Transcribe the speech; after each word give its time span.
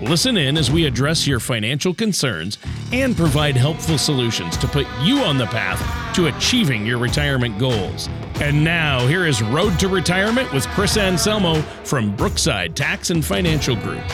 Listen 0.00 0.36
in 0.36 0.56
as 0.56 0.70
we 0.70 0.86
address 0.86 1.26
your 1.26 1.40
financial 1.40 1.92
concerns 1.92 2.56
and 2.92 3.16
provide 3.16 3.56
helpful 3.56 3.98
solutions 3.98 4.56
to 4.58 4.68
put 4.68 4.86
you 5.02 5.18
on 5.18 5.38
the 5.38 5.46
path 5.46 6.14
to 6.14 6.28
achieving 6.28 6.86
your 6.86 6.98
retirement 6.98 7.58
goals. 7.58 8.08
And 8.40 8.62
now, 8.62 9.04
here 9.08 9.26
is 9.26 9.42
Road 9.42 9.76
to 9.80 9.88
Retirement 9.88 10.52
with 10.52 10.68
Chris 10.68 10.96
Anselmo 10.96 11.62
from 11.82 12.14
Brookside 12.14 12.76
Tax 12.76 13.10
and 13.10 13.24
Financial 13.24 13.74
Group. 13.74 14.04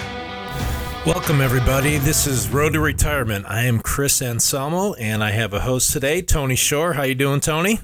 Welcome, 1.04 1.42
everybody. 1.42 1.98
This 1.98 2.26
is 2.26 2.48
Road 2.48 2.72
to 2.72 2.80
Retirement. 2.80 3.44
I 3.46 3.64
am 3.64 3.78
Chris 3.80 4.22
Anselmo, 4.22 4.94
and 4.94 5.22
I 5.22 5.32
have 5.32 5.52
a 5.52 5.60
host 5.60 5.92
today, 5.92 6.22
Tony 6.22 6.56
Shore. 6.56 6.94
How 6.94 7.02
you 7.02 7.14
doing, 7.14 7.40
Tony? 7.40 7.80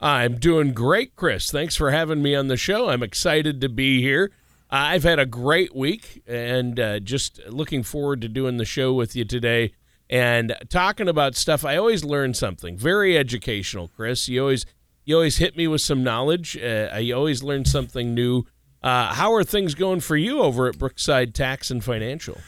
I'm 0.00 0.38
doing 0.38 0.72
great, 0.72 1.14
Chris. 1.14 1.52
Thanks 1.52 1.76
for 1.76 1.92
having 1.92 2.20
me 2.20 2.34
on 2.34 2.48
the 2.48 2.56
show. 2.56 2.88
I'm 2.88 3.04
excited 3.04 3.60
to 3.60 3.68
be 3.68 4.02
here. 4.02 4.32
I've 4.70 5.02
had 5.02 5.18
a 5.18 5.26
great 5.26 5.74
week 5.74 6.22
and 6.26 6.78
uh, 6.78 7.00
just 7.00 7.40
looking 7.48 7.82
forward 7.82 8.20
to 8.20 8.28
doing 8.28 8.58
the 8.58 8.64
show 8.64 8.92
with 8.92 9.16
you 9.16 9.24
today 9.24 9.72
and 10.10 10.54
talking 10.68 11.08
about 11.08 11.34
stuff. 11.34 11.64
I 11.64 11.76
always 11.76 12.04
learn 12.04 12.34
something 12.34 12.76
very 12.76 13.16
educational, 13.16 13.88
Chris. 13.88 14.28
You 14.28 14.42
always 14.42 14.66
you 15.04 15.14
always 15.14 15.38
hit 15.38 15.56
me 15.56 15.66
with 15.66 15.80
some 15.80 16.04
knowledge. 16.04 16.56
Uh, 16.56 16.90
I 16.92 17.10
always 17.12 17.42
learn 17.42 17.64
something 17.64 18.14
new. 18.14 18.44
Uh, 18.82 19.14
how 19.14 19.32
are 19.32 19.42
things 19.42 19.74
going 19.74 20.00
for 20.00 20.16
you 20.16 20.40
over 20.40 20.68
at 20.68 20.78
Brookside 20.78 21.34
Tax 21.34 21.70
and 21.70 21.82
Financial? 21.82 22.38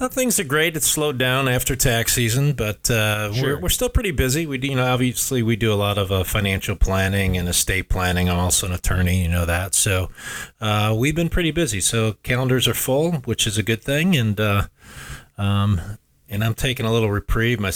Well, 0.00 0.08
things 0.08 0.38
are 0.38 0.44
great. 0.44 0.76
It's 0.76 0.86
slowed 0.86 1.18
down 1.18 1.48
after 1.48 1.74
tax 1.74 2.12
season, 2.12 2.52
but 2.52 2.88
uh, 2.88 3.32
sure. 3.32 3.56
we're, 3.56 3.62
we're 3.62 3.68
still 3.68 3.88
pretty 3.88 4.12
busy. 4.12 4.46
We, 4.46 4.60
you 4.60 4.76
know, 4.76 4.86
obviously 4.86 5.42
we 5.42 5.56
do 5.56 5.72
a 5.72 5.74
lot 5.74 5.98
of 5.98 6.12
uh, 6.12 6.22
financial 6.22 6.76
planning 6.76 7.36
and 7.36 7.48
estate 7.48 7.88
planning. 7.88 8.30
I'm 8.30 8.38
also 8.38 8.68
an 8.68 8.72
attorney, 8.72 9.22
you 9.22 9.28
know 9.28 9.44
that. 9.44 9.74
So 9.74 10.10
uh, 10.60 10.94
we've 10.96 11.16
been 11.16 11.28
pretty 11.28 11.50
busy. 11.50 11.80
So 11.80 12.12
calendars 12.22 12.68
are 12.68 12.74
full, 12.74 13.12
which 13.24 13.44
is 13.44 13.58
a 13.58 13.62
good 13.64 13.82
thing, 13.82 14.16
and 14.16 14.38
uh, 14.38 14.68
um, 15.36 15.80
and 16.28 16.44
I'm 16.44 16.54
taking 16.54 16.86
a 16.86 16.92
little 16.92 17.10
reprieve. 17.10 17.58
My 17.58 17.72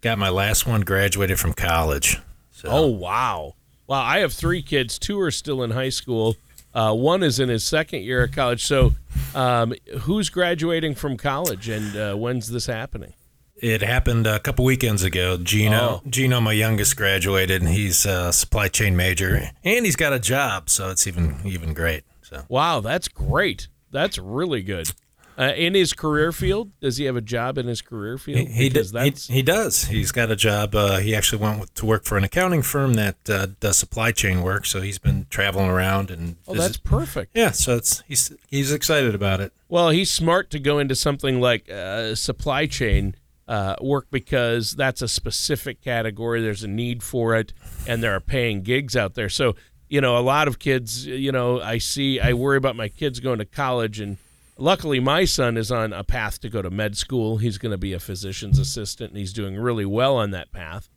got 0.00 0.18
my 0.18 0.30
last 0.30 0.66
one 0.66 0.80
graduated 0.82 1.38
from 1.38 1.52
college. 1.52 2.18
So. 2.50 2.68
Oh 2.70 2.86
wow! 2.86 3.54
Wow, 3.86 4.02
I 4.02 4.18
have 4.18 4.32
three 4.32 4.62
kids. 4.62 4.98
Two 4.98 5.20
are 5.20 5.30
still 5.30 5.62
in 5.62 5.72
high 5.72 5.88
school. 5.90 6.36
Uh, 6.74 6.94
one 6.94 7.22
is 7.22 7.40
in 7.40 7.48
his 7.48 7.64
second 7.64 8.02
year 8.02 8.24
of 8.24 8.32
college. 8.32 8.64
So, 8.64 8.94
um, 9.34 9.74
who's 10.00 10.28
graduating 10.28 10.94
from 10.94 11.16
college, 11.16 11.68
and 11.68 11.96
uh, 11.96 12.14
when's 12.14 12.48
this 12.48 12.66
happening? 12.66 13.14
It 13.56 13.82
happened 13.82 14.26
a 14.26 14.38
couple 14.38 14.64
weekends 14.64 15.02
ago. 15.02 15.36
Gino, 15.36 16.00
oh. 16.04 16.08
Gino, 16.08 16.40
my 16.40 16.52
youngest, 16.52 16.96
graduated, 16.96 17.60
and 17.60 17.70
he's 17.70 18.06
a 18.06 18.32
supply 18.32 18.68
chain 18.68 18.96
major, 18.96 19.50
and 19.64 19.84
he's 19.84 19.96
got 19.96 20.12
a 20.12 20.20
job, 20.20 20.70
so 20.70 20.90
it's 20.90 21.06
even 21.06 21.40
even 21.44 21.74
great. 21.74 22.04
So, 22.22 22.44
wow, 22.48 22.80
that's 22.80 23.08
great. 23.08 23.68
That's 23.90 24.18
really 24.18 24.62
good. 24.62 24.92
Uh, 25.38 25.52
in 25.56 25.74
his 25.74 25.92
career 25.92 26.32
field, 26.32 26.72
does 26.80 26.96
he 26.96 27.04
have 27.04 27.14
a 27.14 27.20
job 27.20 27.58
in 27.58 27.68
his 27.68 27.80
career 27.80 28.18
field? 28.18 28.38
He, 28.38 28.44
he, 28.46 28.68
he, 28.70 29.10
he 29.28 29.42
does. 29.42 29.84
He's 29.84 30.10
got 30.10 30.32
a 30.32 30.36
job. 30.36 30.74
Uh, 30.74 30.98
he 30.98 31.14
actually 31.14 31.40
went 31.40 31.72
to 31.76 31.86
work 31.86 32.04
for 32.04 32.18
an 32.18 32.24
accounting 32.24 32.62
firm 32.62 32.94
that 32.94 33.30
uh, 33.30 33.46
does 33.60 33.78
supply 33.78 34.10
chain 34.10 34.42
work. 34.42 34.66
So 34.66 34.80
he's 34.80 34.98
been 34.98 35.26
traveling 35.30 35.70
around 35.70 36.10
and. 36.10 36.36
Oh, 36.48 36.54
visit. 36.54 36.66
that's 36.66 36.76
perfect. 36.78 37.36
Yeah, 37.36 37.52
so 37.52 37.76
it's 37.76 38.02
he's 38.08 38.32
he's 38.48 38.72
excited 38.72 39.14
about 39.14 39.40
it. 39.40 39.52
Well, 39.68 39.90
he's 39.90 40.10
smart 40.10 40.50
to 40.50 40.58
go 40.58 40.80
into 40.80 40.96
something 40.96 41.40
like 41.40 41.70
uh, 41.70 42.16
supply 42.16 42.66
chain. 42.66 43.14
Uh, 43.46 43.74
work 43.80 44.08
because 44.10 44.72
that's 44.72 45.00
a 45.00 45.08
specific 45.08 45.80
category. 45.80 46.42
There's 46.42 46.64
a 46.64 46.68
need 46.68 47.02
for 47.02 47.34
it, 47.34 47.54
and 47.86 48.02
there 48.02 48.14
are 48.14 48.20
paying 48.20 48.60
gigs 48.60 48.94
out 48.94 49.14
there. 49.14 49.30
So, 49.30 49.56
you 49.88 50.02
know, 50.02 50.18
a 50.18 50.20
lot 50.20 50.48
of 50.48 50.58
kids, 50.58 51.06
you 51.06 51.32
know, 51.32 51.58
I 51.58 51.78
see, 51.78 52.20
I 52.20 52.34
worry 52.34 52.58
about 52.58 52.76
my 52.76 52.88
kids 52.88 53.20
going 53.20 53.38
to 53.38 53.46
college 53.46 54.00
and 54.00 54.18
Luckily, 54.60 54.98
my 54.98 55.24
son 55.24 55.56
is 55.56 55.70
on 55.70 55.92
a 55.92 56.02
path 56.02 56.40
to 56.40 56.48
go 56.48 56.60
to 56.62 56.68
med 56.68 56.96
school. 56.96 57.36
He's 57.36 57.58
going 57.58 57.70
to 57.70 57.78
be 57.78 57.92
a 57.92 58.00
physician's 58.00 58.58
assistant, 58.58 59.10
and 59.10 59.18
he's 59.18 59.32
doing 59.32 59.56
really 59.56 59.84
well 59.84 60.16
on 60.16 60.32
that 60.32 60.50
path. 60.50 60.88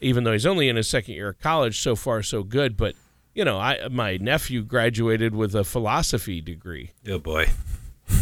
Even 0.00 0.24
though 0.24 0.32
he's 0.32 0.44
only 0.44 0.68
in 0.68 0.74
his 0.74 0.88
second 0.88 1.14
year 1.14 1.28
of 1.28 1.38
college, 1.38 1.80
so 1.80 1.94
far 1.94 2.22
so 2.22 2.42
good. 2.42 2.76
But 2.76 2.96
you 3.32 3.44
know, 3.44 3.58
I 3.58 3.86
my 3.88 4.16
nephew 4.16 4.62
graduated 4.62 5.34
with 5.36 5.54
a 5.54 5.62
philosophy 5.62 6.40
degree. 6.40 6.90
Oh 7.08 7.18
boy. 7.18 7.46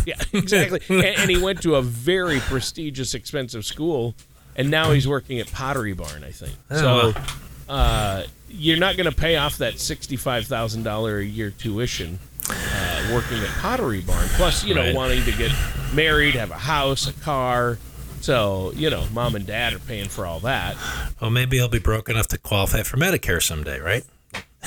Yeah, 0.07 0.17
exactly. 0.33 0.81
and, 0.89 1.05
and 1.05 1.31
he 1.31 1.37
went 1.37 1.61
to 1.61 1.75
a 1.75 1.83
very 1.83 2.41
prestigious, 2.41 3.13
expensive 3.13 3.67
school, 3.67 4.15
and 4.57 4.71
now 4.71 4.93
he's 4.93 5.07
working 5.07 5.41
at 5.41 5.53
Pottery 5.53 5.93
Barn, 5.93 6.25
I 6.25 6.31
think. 6.31 6.55
Oh, 6.71 7.13
so, 7.13 7.23
uh, 7.69 8.23
you're 8.49 8.79
not 8.79 8.97
going 8.97 9.11
to 9.11 9.15
pay 9.15 9.37
off 9.37 9.59
that 9.59 9.79
sixty-five 9.79 10.47
thousand 10.47 10.85
dollar 10.85 11.19
a 11.19 11.25
year 11.25 11.51
tuition 11.51 12.19
uh, 12.49 13.11
working 13.13 13.39
at 13.39 13.49
Pottery 13.61 14.01
Barn. 14.01 14.27
Plus, 14.31 14.65
you 14.65 14.75
know, 14.75 14.83
right. 14.83 14.95
wanting 14.95 15.25
to 15.25 15.33
get 15.33 15.53
married, 15.93 16.35
have 16.35 16.51
a 16.51 16.59
house, 16.59 17.09
a 17.09 17.13
car. 17.13 17.79
So, 18.21 18.73
you 18.75 18.89
know, 18.89 19.07
mom 19.13 19.35
and 19.35 19.47
dad 19.47 19.75
are 19.75 19.79
paying 19.79 20.09
for 20.09 20.25
all 20.25 20.41
that. 20.41 20.77
Well, 21.21 21.31
maybe 21.31 21.59
he'll 21.59 21.69
be 21.69 21.79
broke 21.79 22.09
enough 22.09 22.29
to 22.29 22.39
qualify 22.39 22.83
for 22.83 22.97
Medicare 22.97 23.43
someday, 23.43 23.81
right? 23.81 24.05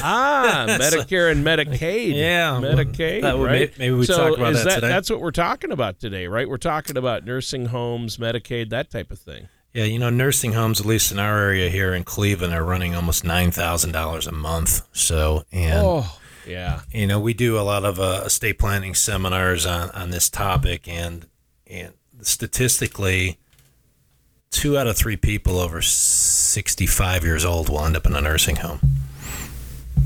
Ah, 0.02 0.66
Medicare 0.80 1.32
and 1.32 1.46
Medicaid. 1.46 2.16
Yeah, 2.16 2.60
Medicaid. 2.62 3.24
Well, 3.24 3.40
right? 3.40 3.72
Maybe, 3.78 3.94
we 3.94 4.06
so 4.06 4.18
talk 4.18 4.38
about 4.38 4.54
that, 4.54 4.66
that 4.66 4.76
today. 4.76 4.88
That's 4.88 5.10
what 5.10 5.22
we're 5.22 5.32
talking 5.32 5.72
about 5.72 6.00
today, 6.00 6.28
right? 6.28 6.48
We're 6.48 6.58
talking 6.58 6.98
about 6.98 7.26
nursing 7.26 7.66
homes, 7.66 8.18
Medicaid, 8.18 8.70
that 8.70 8.92
type 8.92 9.12
of 9.12 9.20
thing. 9.20 9.48
Yeah, 9.74 9.84
you 9.84 10.00
know, 10.00 10.10
nursing 10.10 10.54
homes, 10.54 10.80
at 10.80 10.86
least 10.86 11.12
in 11.12 11.20
our 11.20 11.38
area 11.38 11.70
here 11.70 11.94
in 11.94 12.04
Cleveland, 12.04 12.54
are 12.54 12.64
running 12.64 12.96
almost 12.96 13.24
nine 13.24 13.52
thousand 13.52 13.92
dollars 13.92 14.28
a 14.28 14.32
month. 14.32 14.82
So, 14.92 15.44
and 15.52 15.82
oh. 15.84 16.20
Yeah. 16.48 16.82
You 16.92 17.08
know, 17.08 17.20
we 17.20 17.34
do 17.34 17.58
a 17.60 17.62
lot 17.62 17.86
of 17.86 18.00
uh, 18.00 18.24
estate 18.26 18.60
planning 18.60 18.96
seminars 18.96 19.66
on, 19.66 19.90
on 19.92 20.12
this 20.12 20.30
topic, 20.30 20.88
and 20.88 21.28
and 21.66 21.94
statistically, 22.22 23.38
two 24.52 24.78
out 24.78 24.88
of 24.88 24.98
three 24.98 25.18
people 25.18 25.60
over 25.60 25.82
65 25.82 27.24
years 27.24 27.46
old 27.46 27.70
will 27.70 27.84
end 27.84 27.96
up 27.96 28.06
in 28.06 28.16
a 28.16 28.22
nursing 28.22 28.58
home. 28.58 28.80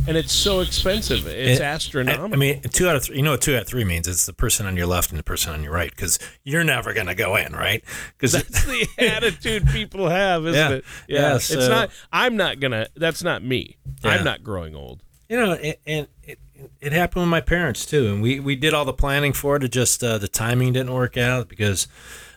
And 0.08 0.18
it's 0.18 0.34
so 0.34 0.62
expensive. 0.62 1.28
It's 1.28 1.60
it, 1.60 1.64
astronomical. 1.64 2.34
I 2.34 2.36
mean, 2.36 2.62
two 2.62 2.90
out 2.90 2.96
of 2.96 3.04
three. 3.04 3.18
You 3.18 3.22
know 3.22 3.32
what 3.32 3.42
two 3.42 3.56
out 3.56 3.62
of 3.62 3.68
three 3.68 3.84
means? 3.84 4.08
It's 4.08 4.26
the 4.26 4.34
person 4.34 4.66
on 4.66 4.76
your 4.76 4.88
left 4.88 5.12
and 5.12 5.20
the 5.20 5.24
person 5.24 5.54
on 5.54 5.64
your 5.64 5.72
right, 5.72 5.92
because 5.92 6.18
you're 6.44 6.64
never 6.64 6.94
going 6.94 7.06
to 7.06 7.14
go 7.14 7.36
in, 7.36 7.54
right? 7.54 7.84
Because 8.18 8.32
that's 8.32 8.66
the 8.66 8.88
attitude 8.98 9.68
people 9.68 10.10
have, 10.10 10.48
isn't 10.48 10.56
yeah, 10.56 10.78
it? 10.78 10.86
Yeah. 11.08 11.20
yeah 11.20 11.38
so, 11.38 11.60
it's 11.60 11.68
not. 11.68 11.92
I'm 12.12 12.36
not 12.36 12.60
gonna. 12.60 12.88
That's 12.96 13.22
not 13.22 13.44
me. 13.44 13.78
Yeah. 14.04 14.12
I'm 14.12 14.24
not 14.24 14.44
growing 14.44 14.76
old 14.76 15.04
you 15.32 15.38
know, 15.38 15.54
and, 15.54 15.76
and 15.88 16.08
it, 16.24 16.40
it 16.82 16.92
happened 16.92 17.22
with 17.22 17.30
my 17.30 17.40
parents 17.40 17.86
too, 17.86 18.08
and 18.08 18.22
we, 18.22 18.42
we 18.42 18.58
did 18.58 18.74
all 18.74 18.84
the 18.84 18.92
planning 18.92 19.32
for 19.32 19.56
it. 19.56 19.64
It 19.64 19.72
just 19.72 20.04
uh, 20.04 20.18
the 20.18 20.28
timing 20.28 20.74
didn't 20.74 20.94
work 20.94 21.16
out 21.16 21.48
because 21.48 21.88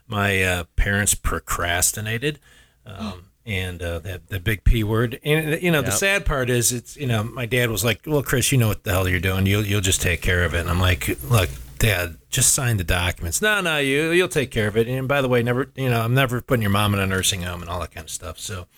my 0.06 0.40
uh, 0.40 0.64
parents 0.76 1.16
procrastinated, 1.16 2.38
um, 2.86 3.30
and 3.46 3.82
uh, 3.82 3.98
that 3.98 4.28
the 4.28 4.38
big 4.38 4.62
p 4.62 4.84
word. 4.84 5.18
And 5.24 5.60
you 5.60 5.72
know, 5.72 5.78
yep. 5.78 5.86
the 5.86 5.90
sad 5.90 6.24
part 6.24 6.48
is, 6.48 6.70
it's 6.70 6.96
you 6.96 7.08
know, 7.08 7.24
my 7.24 7.46
dad 7.46 7.68
was 7.68 7.84
like, 7.84 8.02
"Well, 8.06 8.22
Chris, 8.22 8.52
you 8.52 8.58
know 8.58 8.68
what 8.68 8.84
the 8.84 8.92
hell 8.92 9.08
you're 9.08 9.18
doing. 9.18 9.44
You'll 9.44 9.66
you'll 9.66 9.80
just 9.80 10.00
take 10.00 10.22
care 10.22 10.44
of 10.44 10.54
it." 10.54 10.60
And 10.60 10.70
I'm 10.70 10.80
like, 10.80 11.20
"Look, 11.24 11.50
Dad, 11.78 12.18
just 12.30 12.54
sign 12.54 12.76
the 12.76 12.84
documents. 12.84 13.42
No, 13.42 13.60
no, 13.60 13.78
you 13.78 14.12
you'll 14.12 14.28
take 14.28 14.52
care 14.52 14.68
of 14.68 14.76
it. 14.76 14.86
And 14.86 15.08
by 15.08 15.20
the 15.20 15.28
way, 15.28 15.42
never, 15.42 15.68
you 15.74 15.90
know, 15.90 16.00
I'm 16.00 16.14
never 16.14 16.40
putting 16.40 16.62
your 16.62 16.70
mom 16.70 16.94
in 16.94 17.00
a 17.00 17.08
nursing 17.08 17.42
home 17.42 17.60
and 17.60 17.68
all 17.68 17.80
that 17.80 17.90
kind 17.90 18.04
of 18.04 18.10
stuff." 18.10 18.38
So 18.38 18.68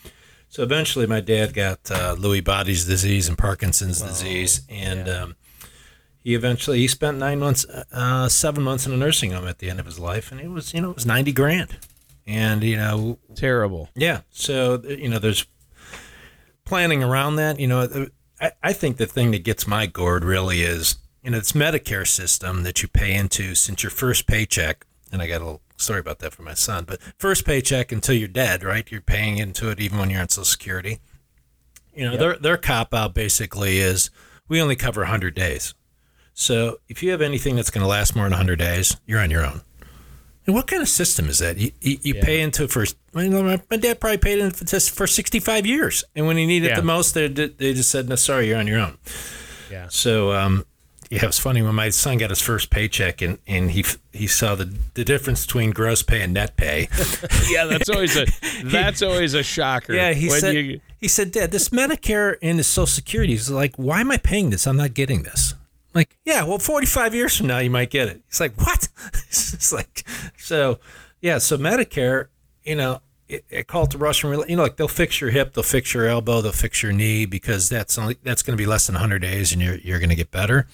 so 0.56 0.62
eventually, 0.62 1.06
my 1.06 1.20
dad 1.20 1.52
got 1.52 1.90
uh, 1.90 2.16
Lewy 2.16 2.42
body's 2.42 2.86
disease 2.86 3.28
and 3.28 3.36
Parkinson's 3.36 4.00
disease, 4.00 4.62
and 4.70 5.06
yeah. 5.06 5.12
um, 5.12 5.36
he 6.24 6.34
eventually 6.34 6.78
he 6.78 6.88
spent 6.88 7.18
nine 7.18 7.40
months, 7.40 7.66
uh, 7.66 8.26
seven 8.30 8.64
months 8.64 8.86
in 8.86 8.92
a 8.94 8.96
nursing 8.96 9.32
home 9.32 9.46
at 9.46 9.58
the 9.58 9.68
end 9.68 9.80
of 9.80 9.84
his 9.84 9.98
life, 9.98 10.32
and 10.32 10.40
it 10.40 10.48
was 10.48 10.72
you 10.72 10.80
know 10.80 10.92
it 10.92 10.94
was 10.94 11.04
ninety 11.04 11.30
grand, 11.30 11.76
and 12.26 12.62
you 12.64 12.78
know 12.78 13.18
terrible. 13.34 13.90
Yeah, 13.94 14.22
so 14.30 14.82
you 14.82 15.10
know 15.10 15.18
there's 15.18 15.44
planning 16.64 17.04
around 17.04 17.36
that. 17.36 17.60
You 17.60 17.66
know, 17.66 18.06
I, 18.40 18.52
I 18.62 18.72
think 18.72 18.96
the 18.96 19.04
thing 19.04 19.32
that 19.32 19.44
gets 19.44 19.66
my 19.66 19.84
gourd 19.84 20.24
really 20.24 20.62
is 20.62 20.96
you 21.22 21.32
know 21.32 21.36
it's 21.36 21.52
Medicare 21.52 22.06
system 22.06 22.62
that 22.62 22.80
you 22.80 22.88
pay 22.88 23.14
into 23.14 23.54
since 23.54 23.82
your 23.82 23.90
first 23.90 24.26
paycheck, 24.26 24.86
and 25.12 25.22
I 25.22 25.26
got 25.26 25.40
a 25.40 25.44
little 25.44 25.62
sorry 25.76 26.00
about 26.00 26.18
that 26.20 26.32
for 26.32 26.42
my 26.42 26.54
son. 26.54 26.84
But 26.84 27.00
first 27.18 27.44
paycheck 27.44 27.92
until 27.92 28.14
you're 28.14 28.28
dead, 28.28 28.64
right? 28.64 28.90
You're 28.90 29.00
paying 29.00 29.38
into 29.38 29.70
it 29.70 29.80
even 29.80 29.98
when 29.98 30.10
you're 30.10 30.20
on 30.20 30.28
Social 30.28 30.44
Security. 30.44 31.00
You 31.94 32.04
know, 32.04 32.10
yep. 32.12 32.20
their 32.20 32.36
their 32.36 32.56
cop 32.56 32.92
out 32.92 33.14
basically 33.14 33.78
is 33.78 34.10
we 34.48 34.60
only 34.60 34.76
cover 34.76 35.02
100 35.02 35.34
days. 35.34 35.74
So 36.34 36.80
if 36.88 37.02
you 37.02 37.10
have 37.12 37.22
anything 37.22 37.56
that's 37.56 37.70
going 37.70 37.82
to 37.82 37.88
last 37.88 38.14
more 38.14 38.26
than 38.26 38.32
100 38.32 38.58
days, 38.58 38.98
you're 39.06 39.20
on 39.20 39.30
your 39.30 39.46
own. 39.46 39.62
And 40.46 40.54
what 40.54 40.66
kind 40.66 40.82
of 40.82 40.88
system 40.88 41.28
is 41.28 41.40
that? 41.40 41.56
You, 41.56 41.72
you, 41.80 41.98
you 42.02 42.14
yeah. 42.14 42.24
pay 42.24 42.40
into 42.40 42.64
it 42.64 42.70
for. 42.70 42.84
My, 43.12 43.26
my 43.28 43.76
dad 43.76 43.98
probably 43.98 44.18
paid 44.18 44.38
in 44.38 44.50
for, 44.50 44.64
for 44.78 45.06
65 45.06 45.66
years, 45.66 46.04
and 46.14 46.26
when 46.26 46.36
he 46.36 46.46
needed 46.46 46.68
yeah. 46.68 46.76
the 46.76 46.82
most, 46.82 47.14
they 47.14 47.26
they 47.26 47.74
just 47.74 47.90
said, 47.90 48.08
"No, 48.08 48.14
sorry, 48.14 48.48
you're 48.48 48.58
on 48.58 48.68
your 48.68 48.78
own." 48.78 48.98
Yeah. 49.70 49.88
So, 49.88 50.32
um, 50.32 50.64
yeah, 51.10 51.24
it 51.24 51.26
was 51.26 51.38
funny 51.38 51.62
when 51.62 51.74
my 51.74 51.90
son 51.90 52.18
got 52.18 52.30
his 52.30 52.40
first 52.40 52.70
paycheck 52.70 53.22
and, 53.22 53.38
and 53.46 53.70
he 53.70 53.84
he 54.12 54.26
saw 54.26 54.54
the, 54.54 54.76
the 54.94 55.04
difference 55.04 55.46
between 55.46 55.70
gross 55.70 56.02
pay 56.02 56.22
and 56.22 56.34
net 56.34 56.56
pay. 56.56 56.88
yeah, 57.48 57.64
that's 57.64 57.88
always 57.88 58.16
a 58.16 58.26
that's 58.64 59.02
always 59.02 59.34
a 59.34 59.42
shocker. 59.42 59.94
Yeah, 59.94 60.12
he 60.12 60.28
said 60.28 60.54
you... 60.54 60.80
he 60.98 61.08
said, 61.08 61.32
Dad, 61.32 61.52
this 61.52 61.68
Medicare 61.68 62.36
and 62.42 62.58
the 62.58 62.64
Social 62.64 62.86
Security 62.86 63.34
is 63.34 63.50
like, 63.50 63.76
why 63.76 64.00
am 64.00 64.10
I 64.10 64.16
paying 64.16 64.50
this? 64.50 64.66
I'm 64.66 64.76
not 64.76 64.94
getting 64.94 65.22
this. 65.22 65.54
I'm 65.94 66.00
like, 66.00 66.16
yeah, 66.24 66.44
well, 66.44 66.58
45 66.58 67.14
years 67.14 67.36
from 67.36 67.46
now 67.46 67.58
you 67.58 67.70
might 67.70 67.90
get 67.90 68.08
it. 68.08 68.20
He's 68.28 68.40
like, 68.40 68.56
what? 68.60 68.88
it's 69.12 69.72
like, 69.72 70.04
so 70.36 70.80
yeah, 71.20 71.38
so 71.38 71.56
Medicare, 71.56 72.28
you 72.64 72.74
know, 72.74 73.00
it, 73.28 73.44
it 73.50 73.68
the 73.68 73.98
Russian, 73.98 74.30
you 74.48 74.56
know, 74.56 74.62
like 74.62 74.76
they'll 74.76 74.88
fix 74.88 75.20
your 75.20 75.30
hip, 75.30 75.54
they'll 75.54 75.64
fix 75.64 75.94
your 75.94 76.06
elbow, 76.06 76.40
they'll 76.40 76.52
fix 76.52 76.82
your 76.82 76.92
knee 76.92 77.26
because 77.26 77.68
that's 77.68 77.98
only 77.98 78.16
that's 78.22 78.42
going 78.42 78.56
to 78.56 78.60
be 78.60 78.66
less 78.66 78.86
than 78.86 78.94
100 78.94 79.20
days 79.20 79.52
and 79.52 79.60
you're 79.60 79.76
you're 79.76 79.98
going 79.98 80.10
to 80.10 80.16
get 80.16 80.30
better. 80.30 80.66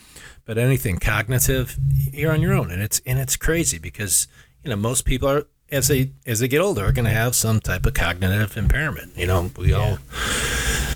But 0.44 0.58
anything 0.58 0.98
cognitive, 0.98 1.78
you're 2.12 2.32
on 2.32 2.40
your 2.40 2.52
own, 2.52 2.70
and 2.70 2.82
it's 2.82 3.00
and 3.06 3.18
it's 3.18 3.36
crazy 3.36 3.78
because 3.78 4.26
you 4.64 4.70
know 4.70 4.76
most 4.76 5.04
people 5.04 5.28
are 5.28 5.46
as 5.70 5.88
they 5.88 6.10
as 6.26 6.40
they 6.40 6.48
get 6.48 6.60
older 6.60 6.84
are 6.84 6.92
going 6.92 7.06
to 7.06 7.12
have 7.12 7.34
some 7.34 7.60
type 7.60 7.86
of 7.86 7.94
cognitive 7.94 8.56
impairment. 8.56 9.16
You 9.16 9.26
know, 9.26 9.50
we 9.56 9.70
yeah. 9.70 9.76
all. 9.76 9.98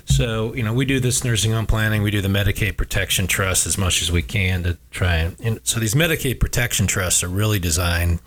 So 0.05 0.53
you 0.53 0.63
know, 0.63 0.73
we 0.73 0.85
do 0.85 0.99
this 0.99 1.23
nursing 1.23 1.51
home 1.51 1.65
planning. 1.65 2.03
We 2.03 2.11
do 2.11 2.21
the 2.21 2.27
Medicaid 2.27 2.77
Protection 2.77 3.25
Trust 3.25 3.65
as 3.65 3.77
much 3.77 4.01
as 4.01 4.11
we 4.11 4.21
can 4.21 4.63
to 4.63 4.77
try 4.91 5.15
and. 5.15 5.39
and 5.41 5.59
so 5.63 5.79
these 5.79 5.95
Medicaid 5.95 6.39
Protection 6.39 6.85
Trusts 6.87 7.23
are 7.23 7.29
really 7.29 7.59
designed 7.59 8.19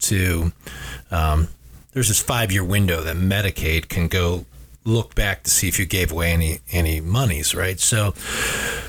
to. 0.00 0.52
Um, 1.10 1.48
there's 1.92 2.08
this 2.08 2.22
five 2.22 2.52
year 2.52 2.64
window 2.64 3.02
that 3.02 3.16
Medicaid 3.16 3.88
can 3.88 4.08
go 4.08 4.44
look 4.84 5.14
back 5.14 5.42
to 5.42 5.50
see 5.50 5.68
if 5.68 5.78
you 5.78 5.86
gave 5.86 6.10
away 6.10 6.32
any 6.32 6.60
any 6.72 7.00
monies, 7.00 7.54
right? 7.54 7.78
So, 7.78 8.14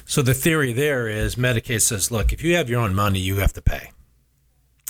so 0.06 0.22
the 0.22 0.34
theory 0.34 0.74
there 0.74 1.08
is 1.08 1.36
Medicaid 1.36 1.82
says, 1.82 2.12
look, 2.12 2.32
if 2.32 2.44
you 2.44 2.56
have 2.56 2.70
your 2.70 2.82
own 2.82 2.96
money, 2.96 3.20
you 3.20 3.38
have 3.38 3.54
to 3.54 3.62
pay, 3.62 3.92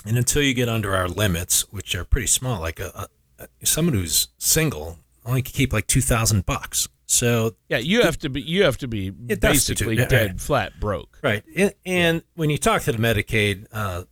and 0.04 0.16
until 0.16 0.42
you 0.42 0.54
get 0.54 0.68
under 0.68 0.94
our 0.94 1.08
limits, 1.08 1.70
which 1.72 1.94
are 1.94 2.04
pretty 2.04 2.28
small, 2.28 2.60
like 2.60 2.80
a, 2.80 3.08
a 3.38 3.66
someone 3.66 3.94
who's 3.94 4.28
single 4.38 4.98
only 5.24 5.42
can 5.42 5.52
keep 5.52 5.72
like 5.72 5.86
two 5.86 6.00
thousand 6.00 6.46
bucks. 6.46 6.88
So 7.06 7.56
yeah, 7.68 7.78
you 7.78 8.02
have 8.02 8.18
to 8.20 8.28
be 8.28 8.40
you 8.40 8.62
have 8.62 8.78
to 8.78 8.88
be 8.88 9.10
basically 9.10 9.96
dead 9.96 10.12
right. 10.12 10.40
flat 10.40 10.78
broke, 10.78 11.18
right? 11.22 11.42
And, 11.56 11.74
and, 11.84 12.22
when 12.36 12.50
you 12.50 12.58
talk 12.58 12.82
to 12.82 12.92
the 12.92 12.98
Medicaid 12.98 13.66
uh, 13.72 14.04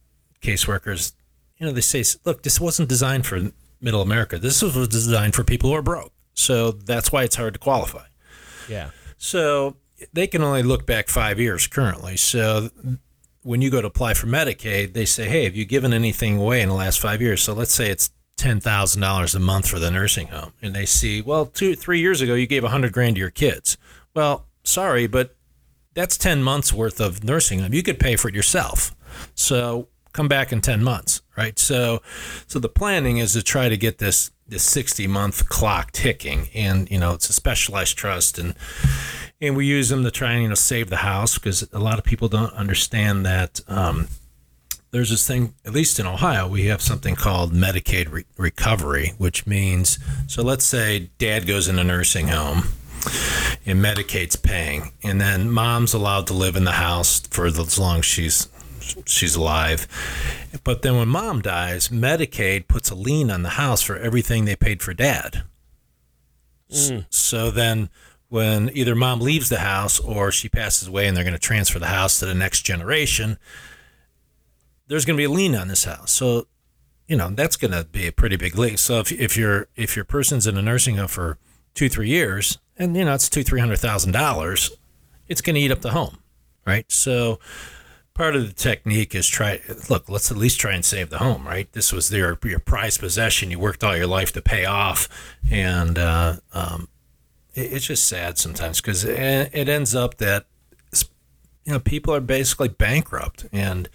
caseworkers, 0.43 1.13
you 1.59 1.67
know 1.67 1.73
they 1.73 1.81
say, 1.81 2.03
look, 2.25 2.43
this 2.43 2.61
wasn't 2.61 2.89
designed 2.89 3.25
for 3.25 3.53
middle 3.81 4.03
America. 4.03 4.39
This 4.39 4.63
was 4.63 4.89
designed 4.89 5.35
for 5.35 5.45
people 5.45 5.71
who 5.71 5.77
are 5.77 5.83
broke. 5.83 6.13
So 6.35 6.73
that's 6.73 7.11
why 7.11 7.25
it's 7.25 7.37
hard 7.37 7.55
to 7.55 7.59
qualify. 7.59 8.07
Yeah. 8.69 8.91
So 9.17 9.77
they 10.13 10.27
can 10.27 10.43
only 10.43 10.63
look 10.63 10.87
back 10.87 11.09
five 11.09 11.41
years 11.41 11.67
currently. 11.67 12.17
So 12.17 12.71
when 13.43 13.63
you 13.63 13.71
go 13.71 13.81
to 13.81 13.89
apply 13.89 14.15
for 14.15 14.27
Medicaid, 14.27 14.93
they 14.93 15.05
say, 15.05 15.29
hey, 15.29 15.45
have 15.45 15.57
you 15.57 15.65
given 15.65 15.93
anything 15.93 16.39
away 16.39 16.61
in 16.63 16.69
the 16.69 16.75
last 16.75 17.01
five 17.01 17.21
years? 17.21 17.43
So 17.43 17.53
let's 17.55 17.73
say 17.73 17.91
it's 17.91 18.11
ten 18.37 18.61
thousand 18.61 19.01
dollars 19.01 19.35
a 19.35 19.41
month 19.41 19.69
for 19.69 19.81
the 19.81 19.91
nursing 19.91 20.29
home, 20.29 20.53
and 20.63 20.73
they 20.73 20.87
see, 20.87 21.21
well, 21.21 21.47
two, 21.47 21.75
three 21.75 21.99
years 21.99 22.21
ago 22.21 22.35
you 22.35 22.47
gave 22.47 22.63
a 22.63 22.69
hundred 22.69 22.93
grand 22.93 23.17
to 23.17 23.21
your 23.21 23.31
kids. 23.31 23.77
Well, 24.15 24.47
sorry, 24.63 25.09
but 25.09 25.37
that's 25.95 26.17
ten 26.17 26.43
months 26.43 26.73
worth 26.73 27.01
of 27.01 27.25
nursing 27.25 27.59
home. 27.59 27.75
You 27.75 27.83
could 27.83 27.99
pay 27.99 28.15
for 28.15 28.29
it 28.29 28.35
yourself. 28.37 28.95
So 29.35 29.89
come 30.13 30.29
back 30.29 30.53
in 30.53 30.61
ten 30.61 30.83
months, 30.83 31.23
right? 31.37 31.59
So, 31.59 32.03
so 32.47 32.59
the 32.59 32.69
planning 32.69 33.19
is 33.19 33.33
to 33.35 33.43
try 33.43 33.69
to 33.69 33.77
get 33.77 33.99
this 33.99 34.31
this 34.49 34.63
60 34.63 35.07
month 35.07 35.49
clock 35.49 35.93
ticking 35.93 36.49
and 36.55 36.91
you 36.91 36.99
know 36.99 37.13
it's 37.13 37.29
a 37.29 37.33
specialized 37.33 37.97
trust 37.99 38.39
and 38.39 38.55
and 39.41 39.57
we 39.57 39.67
use 39.67 39.91
them 39.91 40.03
to 40.05 40.11
try 40.11 40.33
and 40.33 40.43
you 40.43 40.49
know 40.49 40.55
save 40.55 40.89
the 40.89 40.97
house 40.97 41.37
because 41.37 41.69
a 41.73 41.79
lot 41.79 41.99
of 41.99 42.05
people 42.05 42.29
don't 42.29 42.53
understand 42.55 43.27
that 43.27 43.61
um, 43.69 44.09
there's 44.91 45.11
this 45.11 45.27
thing 45.27 45.55
at 45.67 45.73
least 45.73 46.01
in 46.01 46.07
ohio 46.07 46.49
we 46.49 46.65
have 46.65 46.81
something 46.81 47.15
called 47.15 47.53
medicaid 47.53 48.11
re- 48.11 48.25
recovery 48.39 49.13
which 49.19 49.47
means 49.47 49.99
so 50.27 50.43
let's 50.43 50.65
say 50.65 51.11
dad 51.19 51.47
goes 51.47 51.69
in 51.69 51.79
a 51.79 51.85
nursing 51.85 52.29
home 52.29 52.65
and 53.67 53.85
medicaid's 53.85 54.37
paying 54.37 54.93
and 55.05 55.21
then 55.21 55.51
mom's 55.51 55.93
allowed 55.93 56.27
to 56.27 56.33
live 56.33 56.57
in 56.57 56.65
the 56.65 56.73
house 56.73 57.21
for 57.29 57.45
as 57.45 57.79
long 57.79 57.99
as 57.99 58.05
she's 58.07 58.49
she's 59.07 59.37
alive. 59.37 59.87
But 60.65 60.83
then 60.83 60.97
when 60.97 61.09
mom 61.09 61.43
dies, 61.43 61.89
Medicaid 61.89 62.69
puts 62.69 62.91
a 62.91 62.95
lien 62.95 63.31
on 63.31 63.43
the 63.43 63.51
house 63.51 63.83
for 63.83 63.97
everything 63.97 64.45
they 64.45 64.57
paid 64.57 64.83
for 64.83 64.95
dad. 64.95 65.45
Mm. 66.71 67.07
So 67.11 67.51
then 67.51 67.91
when 68.29 68.71
either 68.75 68.95
mom 68.95 69.21
leaves 69.21 69.49
the 69.49 69.61
house 69.61 69.99
or 69.99 70.31
she 70.31 70.49
passes 70.49 70.89
away 70.89 71.07
and 71.07 71.17
they're 71.17 71.25
going 71.25 71.33
to 71.33 71.39
transfer 71.39 71.79
the 71.79 71.87
house 71.87 72.19
to 72.19 72.27
the 72.27 72.35
next 72.35 72.63
generation, 72.63 73.39
there's 74.87 75.05
going 75.05 75.17
to 75.17 75.21
be 75.21 75.25
a 75.25 75.31
lien 75.31 75.55
on 75.55 75.69
this 75.69 75.85
house. 75.85 76.13
So, 76.13 76.47
you 77.07 77.17
know, 77.17 77.31
that's 77.31 77.57
going 77.57 77.73
to 77.73 77.85
be 77.85 78.07
a 78.07 78.13
pretty 78.13 78.37
big 78.37 78.57
lien. 78.57 78.77
So 78.77 79.01
if, 79.01 79.13
if 79.13 79.37
your 79.37 79.69
if 79.77 79.97
your 79.97 80.05
person's 80.05 80.47
in 80.47 80.57
a 80.57 80.63
nursing 80.63 80.97
home 80.97 81.09
for 81.09 81.39
two 81.75 81.89
three 81.89 82.09
years 82.09 82.59
and 82.77 82.97
you 82.97 83.05
know 83.05 83.15
it's 83.15 83.29
two 83.29 83.43
three 83.43 83.61
hundred 83.61 83.79
thousand 83.79 84.13
dollars, 84.13 84.71
it's 85.27 85.41
going 85.41 85.55
to 85.55 85.61
eat 85.61 85.71
up 85.71 85.81
the 85.81 85.93
home, 85.93 86.19
right? 86.67 86.85
So 86.91 87.39
part 88.19 88.35
of 88.35 88.45
the 88.49 88.53
technique 88.53 89.15
is 89.15 89.29
try 89.29 89.61
look 89.89 90.09
let's 90.09 90.29
at 90.29 90.37
least 90.37 90.59
try 90.59 90.73
and 90.73 90.85
save 90.85 91.09
the 91.09 91.19
home 91.19 91.47
right 91.47 91.73
this 91.73 91.93
was 91.93 92.09
their 92.09 92.37
your 92.43 92.59
prized 92.59 92.99
possession 92.99 93.49
you 93.49 93.61
worked 93.61 93.85
all 93.85 93.97
your 93.97 94.09
life 94.09 94.33
to 94.33 94.43
pay 94.43 94.65
off 94.65 95.09
and 95.53 95.97
uh, 95.97 96.35
um, 96.53 96.89
it, 97.55 97.73
it's 97.75 97.87
just 97.87 98.09
sad 98.09 98.37
sometimes 98.37 98.81
because 98.81 99.05
it, 99.05 99.51
it, 99.53 99.69
ends 99.69 99.95
up 99.95 100.17
that 100.17 100.47
you 101.65 101.73
know 101.73 101.79
people 101.79 102.13
are 102.13 102.21
basically 102.21 102.67
bankrupt 102.67 103.47
and 103.53 103.89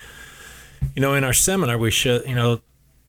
you 0.96 1.02
know 1.02 1.14
in 1.14 1.26
our 1.26 1.34
seminar 1.34 1.78
we 1.78 1.92
show 1.92 2.22
you 2.26 2.34
know 2.34 2.62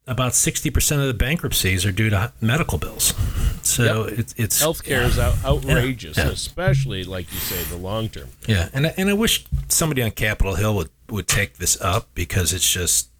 about 0.07 0.33
60% 0.33 1.01
of 1.01 1.07
the 1.07 1.15
bankruptcies 1.15 1.87
are 1.87 1.93
due 1.93 2.11
to 2.11 2.31
medical 2.41 2.77
bills. 2.77 3.15
So 3.63 4.07
yep. 4.07 4.19
it, 4.19 4.35
it's 4.37 4.63
healthcare 4.63 4.89
yeah. 5.01 5.07
is 5.07 5.19
out, 5.19 5.43
outrageous, 5.43 6.19
yeah. 6.19 6.29
especially 6.29 7.05
like 7.05 7.33
you 7.33 7.39
say, 7.39 7.63
the 7.75 7.81
long 7.81 8.11
term. 8.11 8.29
Yeah, 8.47 8.69
and 8.75 8.93
and 8.99 9.09
I 9.09 9.15
wish 9.15 9.47
somebody 9.69 10.03
on 10.03 10.11
Capitol 10.11 10.57
Hill 10.57 10.75
would 10.75 10.91
would 11.11 11.29
take 11.29 11.59
this 11.59 11.81
up 11.81 12.09
because 12.15 12.53
it's 12.53 12.71
just 12.71 13.11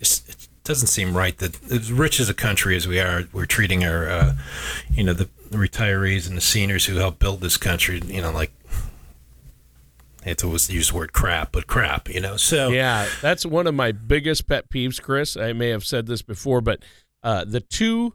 it's, 0.00 0.28
it 0.28 0.48
doesn't 0.64 0.88
seem 0.88 1.16
right 1.16 1.38
that 1.38 1.62
as 1.70 1.92
rich 1.92 2.20
as 2.20 2.28
a 2.28 2.34
country 2.34 2.76
as 2.76 2.86
we 2.86 3.00
are, 3.00 3.24
we're 3.32 3.46
treating 3.46 3.84
our 3.84 4.08
uh, 4.08 4.34
you 4.90 5.04
know 5.04 5.12
the, 5.12 5.28
retirees 5.52 6.26
and 6.26 6.36
the 6.36 6.40
seniors 6.40 6.86
who 6.86 6.96
helped 6.96 7.18
build 7.18 7.40
this 7.40 7.56
country, 7.56 8.00
you 8.06 8.20
know, 8.20 8.32
like 8.32 8.52
I 10.22 10.30
hate 10.30 10.38
to 10.38 10.48
use 10.48 10.66
the 10.66 10.94
word 10.94 11.12
crap, 11.12 11.52
but 11.52 11.66
crap, 11.66 12.08
you 12.08 12.20
know. 12.20 12.36
So 12.36 12.70
yeah, 12.70 13.08
that's 13.20 13.44
one 13.44 13.66
of 13.66 13.74
my 13.74 13.92
biggest 13.92 14.46
pet 14.46 14.68
peeves, 14.70 15.00
Chris. 15.00 15.36
I 15.36 15.52
may 15.52 15.68
have 15.68 15.84
said 15.84 16.06
this 16.06 16.22
before, 16.22 16.60
but 16.60 16.80
uh, 17.22 17.44
the 17.44 17.60
two 17.60 18.14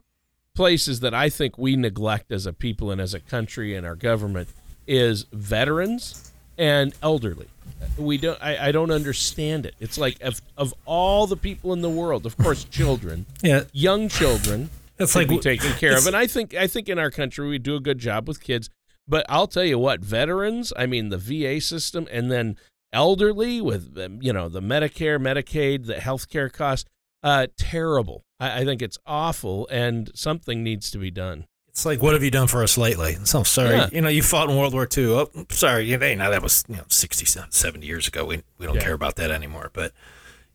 places 0.54 1.00
that 1.00 1.14
I 1.14 1.28
think 1.28 1.56
we 1.56 1.76
neglect 1.76 2.32
as 2.32 2.46
a 2.46 2.52
people 2.52 2.90
and 2.90 3.00
as 3.00 3.14
a 3.14 3.20
country 3.20 3.74
and 3.74 3.86
our 3.86 3.94
government 3.94 4.48
is 4.86 5.26
veterans 5.32 6.27
and 6.58 6.92
elderly. 7.02 7.48
We 7.96 8.18
don't. 8.18 8.38
I, 8.42 8.68
I 8.68 8.72
don't 8.72 8.90
understand 8.90 9.64
it. 9.64 9.74
It's 9.80 9.96
like 9.96 10.20
of 10.20 10.42
of 10.56 10.74
all 10.84 11.26
the 11.26 11.36
people 11.36 11.72
in 11.72 11.80
the 11.80 11.90
world, 11.90 12.26
of 12.26 12.36
course, 12.36 12.64
children, 12.70 13.26
yeah, 13.42 13.62
young 13.72 14.08
children. 14.08 14.70
That's 14.96 15.14
like 15.14 15.28
be 15.28 15.38
taken 15.38 15.72
care 15.74 15.96
of, 15.96 16.06
and 16.06 16.16
I 16.16 16.26
think 16.26 16.54
I 16.54 16.66
think 16.66 16.88
in 16.88 16.98
our 16.98 17.10
country 17.10 17.48
we 17.48 17.58
do 17.58 17.76
a 17.76 17.80
good 17.80 17.98
job 17.98 18.26
with 18.26 18.42
kids. 18.42 18.68
But 19.08 19.24
I'll 19.28 19.46
tell 19.46 19.64
you 19.64 19.78
what, 19.78 20.00
veterans, 20.00 20.70
I 20.76 20.84
mean, 20.84 21.08
the 21.08 21.16
VA 21.16 21.62
system, 21.62 22.06
and 22.12 22.30
then 22.30 22.58
elderly 22.92 23.60
with, 23.60 23.96
you 24.20 24.32
know, 24.34 24.50
the 24.50 24.60
Medicare, 24.60 25.18
Medicaid, 25.18 25.86
the 25.86 25.98
health 25.98 26.28
care 26.28 26.50
costs, 26.50 26.88
uh, 27.22 27.46
terrible. 27.56 28.24
I, 28.38 28.60
I 28.60 28.64
think 28.66 28.82
it's 28.82 28.98
awful, 29.06 29.66
and 29.70 30.10
something 30.14 30.62
needs 30.62 30.90
to 30.90 30.98
be 30.98 31.10
done. 31.10 31.46
It's 31.78 31.86
like, 31.86 32.02
what 32.02 32.14
have 32.14 32.24
you 32.24 32.32
done 32.32 32.48
for 32.48 32.64
us 32.64 32.76
lately? 32.76 33.18
So 33.22 33.44
sorry, 33.44 33.76
yeah. 33.76 33.88
you 33.92 34.00
know, 34.00 34.08
you 34.08 34.20
fought 34.20 34.50
in 34.50 34.56
World 34.56 34.72
War 34.72 34.88
II. 34.96 35.12
Oh, 35.12 35.30
sorry, 35.50 35.86
hey, 35.86 36.16
now 36.16 36.28
that 36.28 36.42
was 36.42 36.64
you 36.68 36.74
know 36.74 36.82
60, 36.88 37.24
70 37.50 37.86
years 37.86 38.08
ago. 38.08 38.24
We 38.24 38.42
we 38.58 38.66
don't 38.66 38.74
yeah. 38.74 38.80
care 38.80 38.94
about 38.94 39.14
that 39.14 39.30
anymore. 39.30 39.70
But 39.72 39.92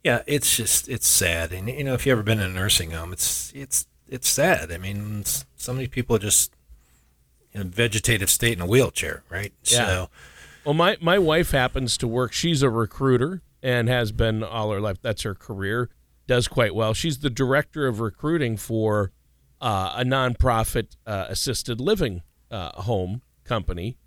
yeah, 0.03 0.24
it's 0.27 0.58
just 0.58 0.89
it's 0.89 1.08
sad. 1.08 1.53
And 1.53 1.70
you 1.70 1.86
know, 1.86 1.94
if 1.94 2.06
you 2.06 2.12
ever 2.12 2.24
been 2.24 2.42
in 2.42 2.51
a 2.51 2.53
nursing 2.53 2.92
home, 2.92 3.13
it's 3.13 3.53
it's 3.56 3.88
it's 4.10 4.27
sad. 4.27 4.70
I 4.70 4.77
mean, 4.77 5.24
so 5.56 5.72
many 5.72 5.88
people 5.88 6.18
are 6.18 6.20
just 6.20 6.51
in 7.53 7.62
a 7.62 7.63
vegetative 7.63 8.30
state 8.30 8.58
in 8.58 8.62
a 8.62 8.68
wheelchair, 8.68 9.24
right? 9.30 9.53
Yeah. 9.63 9.86
So, 9.86 10.10
well, 10.65 10.74
my 10.74 10.98
my 11.00 11.20
wife 11.20 11.51
happens 11.51 11.96
to 12.00 12.08
work. 12.08 12.34
She's 12.34 12.62
a 12.62 12.70
recruiter 12.70 13.42
and 13.62 13.88
has 13.88 14.12
been 14.12 14.44
all 14.44 14.72
her 14.72 14.82
life. 14.82 14.98
That's 15.01 15.22
her 15.22 15.36
career. 15.36 15.89
Does 16.27 16.50
quite 16.50 16.75
well. 16.75 16.94
She's 16.94 17.20
the 17.20 17.30
director 17.30 17.88
of 17.88 18.01
recruiting 18.01 18.58
for 18.58 19.13
uh, 19.63 19.93
a 19.96 20.03
nonprofit 20.03 20.98
uh, 21.08 21.25
assisted 21.29 21.79
living 21.79 22.22
uh, 22.51 22.70
home 22.82 23.22
company, 23.46 23.98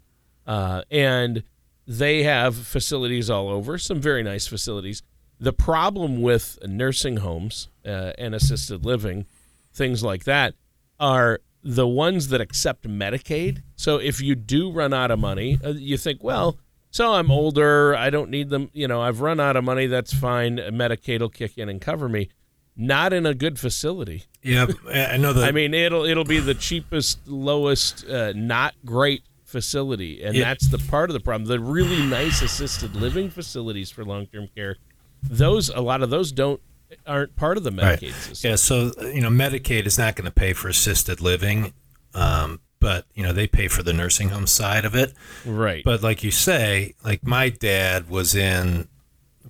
uh, 0.46 0.82
and 0.90 1.42
they 1.86 2.22
have 2.24 2.54
facilities 2.54 3.30
all 3.30 3.48
over. 3.48 3.78
Some 3.78 4.00
very 4.00 4.22
nice 4.22 4.46
facilities. 4.46 5.02
the 5.38 5.52
problem 5.52 6.22
with 6.22 6.58
nursing 6.66 7.18
homes 7.18 7.68
uh, 7.84 8.12
and 8.18 8.34
assisted 8.34 8.84
living, 8.84 9.26
things 9.72 10.02
like 10.02 10.24
that, 10.24 10.54
are 10.98 11.40
the 11.62 11.86
ones 11.86 12.28
that 12.28 12.40
accept 12.40 12.88
Medicaid. 12.88 13.62
So 13.74 13.98
if 13.98 14.20
you 14.20 14.34
do 14.34 14.70
run 14.70 14.94
out 14.94 15.10
of 15.10 15.18
money, 15.18 15.58
uh, 15.64 15.70
you 15.70 15.96
think, 15.96 16.22
well, 16.22 16.58
so 16.90 17.12
I'm 17.12 17.30
older, 17.30 17.94
I 17.94 18.08
don't 18.08 18.30
need 18.30 18.48
them, 18.48 18.70
you 18.72 18.88
know, 18.88 19.02
I've 19.02 19.20
run 19.20 19.40
out 19.40 19.56
of 19.56 19.64
money, 19.64 19.86
that's 19.86 20.14
fine. 20.14 20.56
Medicaid 20.56 21.20
will 21.20 21.28
kick 21.28 21.58
in 21.58 21.68
and 21.68 21.80
cover 21.80 22.08
me. 22.08 22.30
Not 22.76 23.12
in 23.12 23.24
a 23.24 23.34
good 23.34 23.58
facility. 23.58 24.24
Yeah, 24.42 24.66
I 24.92 25.16
know 25.16 25.32
that. 25.32 25.44
I 25.48 25.50
mean, 25.52 25.72
it'll 25.74 26.04
it'll 26.04 26.24
be 26.24 26.40
the 26.40 26.54
cheapest, 26.54 27.26
lowest, 27.26 28.06
uh, 28.06 28.32
not 28.36 28.74
great 28.84 29.22
facility, 29.44 30.22
and 30.22 30.34
Yeah. 30.36 30.44
that's 30.44 30.68
the 30.68 30.78
part 30.78 31.08
of 31.08 31.14
the 31.14 31.20
problem. 31.20 31.48
The 31.48 31.58
really 31.60 32.04
nice 32.04 32.42
assisted 32.42 32.94
living 32.94 33.30
facilities 33.30 33.90
for 33.90 34.04
long 34.04 34.26
term 34.26 34.48
care, 34.54 34.76
those 35.22 35.68
a 35.70 35.80
lot 35.80 36.02
of 36.02 36.10
those 36.10 36.32
don't 36.32 36.60
aren't 37.06 37.34
part 37.34 37.56
of 37.56 37.64
the 37.64 37.70
Right. 37.72 37.98
Medicaid 37.98 38.12
system. 38.12 38.50
Yeah, 38.50 38.56
so 38.56 38.92
you 39.00 39.20
know, 39.22 39.30
Medicaid 39.30 39.86
is 39.86 39.98
not 39.98 40.14
going 40.14 40.26
to 40.26 40.30
pay 40.30 40.52
for 40.52 40.68
assisted 40.68 41.20
living, 41.20 41.72
um, 42.14 42.60
but 42.78 43.06
you 43.14 43.22
know 43.22 43.32
they 43.32 43.46
pay 43.46 43.68
for 43.68 43.82
the 43.82 43.92
nursing 43.94 44.28
home 44.28 44.46
side 44.46 44.84
of 44.84 44.94
it. 44.94 45.14
Right. 45.44 45.82
But 45.82 46.02
like 46.02 46.22
you 46.22 46.30
say, 46.30 46.94
like 47.02 47.24
my 47.26 47.48
dad 47.48 48.08
was 48.10 48.34
in 48.34 48.86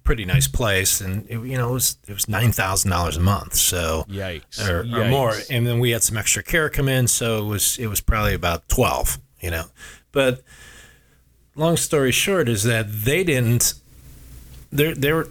pretty 0.07 0.25
nice 0.25 0.47
place, 0.49 1.01
and 1.01 1.27
it, 1.29 1.35
you 1.45 1.59
know 1.59 1.71
it 1.71 1.73
was 1.73 1.99
it 2.09 2.15
was 2.15 2.29
nine 2.29 2.53
thousand 2.53 2.91
dollars 2.91 3.17
a 3.17 3.21
month, 3.21 3.55
so 3.55 4.07
Yikes. 4.09 4.67
or, 4.67 4.81
or 4.81 5.09
more. 5.09 5.35
And 5.51 5.67
then 5.67 5.81
we 5.81 5.91
had 5.91 6.03
some 6.03 6.17
extra 6.17 6.43
care 6.43 6.71
come 6.71 6.89
in, 6.89 7.09
so 7.09 7.45
it 7.45 7.49
was 7.49 7.79
it 7.79 7.89
was 7.89 8.01
probably 8.01 8.33
about 8.33 8.69
twelve. 8.69 9.19
You 9.41 9.51
know, 9.51 9.65
but 10.13 10.43
long 11.57 11.77
story 11.77 12.13
short 12.13 12.49
is 12.49 12.63
that 12.63 12.87
they 12.91 13.25
didn't. 13.25 13.75
They're 14.73 14.95
they're 14.95 15.27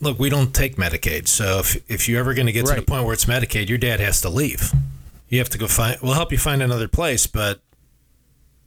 look. 0.00 0.18
We 0.18 0.30
don't 0.30 0.52
take 0.54 0.76
Medicaid, 0.76 1.28
so 1.28 1.60
if 1.60 1.90
if 1.90 2.08
you're 2.08 2.18
ever 2.18 2.34
going 2.34 2.46
to 2.46 2.52
get 2.52 2.66
to 2.66 2.74
the 2.74 2.82
point 2.82 3.04
where 3.04 3.12
it's 3.12 3.26
Medicaid, 3.26 3.68
your 3.68 3.78
dad 3.78 4.00
has 4.00 4.20
to 4.22 4.28
leave. 4.28 4.72
You 5.28 5.38
have 5.38 5.50
to 5.50 5.58
go 5.58 5.68
find. 5.68 5.98
We'll 6.02 6.14
help 6.14 6.32
you 6.32 6.38
find 6.38 6.62
another 6.62 6.88
place, 6.88 7.26
but 7.26 7.60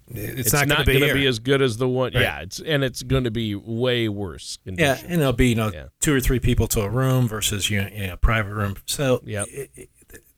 it's, 0.09 0.39
It's, 0.39 0.53
not, 0.53 0.67
not, 0.67 0.77
going 0.77 0.85
to 0.85 0.91
be 0.93 0.99
gonna 0.99 1.05
here. 1.07 1.13
be 1.15 1.25
as 1.27 1.39
good 1.39 1.61
as 1.61 1.77
the 1.77 1.87
one. 1.87 2.13
Right. 2.13 2.21
Yeah, 2.21 2.39
it's 2.41 2.59
and 2.59 2.83
it's 2.83 3.03
going 3.03 3.25
to 3.25 3.31
be 3.31 3.55
way 3.55 4.07
worse. 4.09 4.57
Yeah, 4.65 4.97
and 5.05 5.21
it'll 5.21 5.33
be 5.33 5.49
you 5.49 5.55
know 5.55 5.71
Yeah. 5.73 5.87
two 6.01 6.13
or 6.15 6.19
three 6.19 6.39
people 6.39 6.67
to 6.67 6.81
a 6.81 6.89
room 6.89 7.27
versus 7.27 7.69
you 7.69 7.81
know, 7.81 7.89
you 7.93 8.07
know, 8.07 8.13
a 8.13 8.17
private 8.17 8.53
room. 8.53 8.75
So 8.85 9.21
it- 9.25 9.89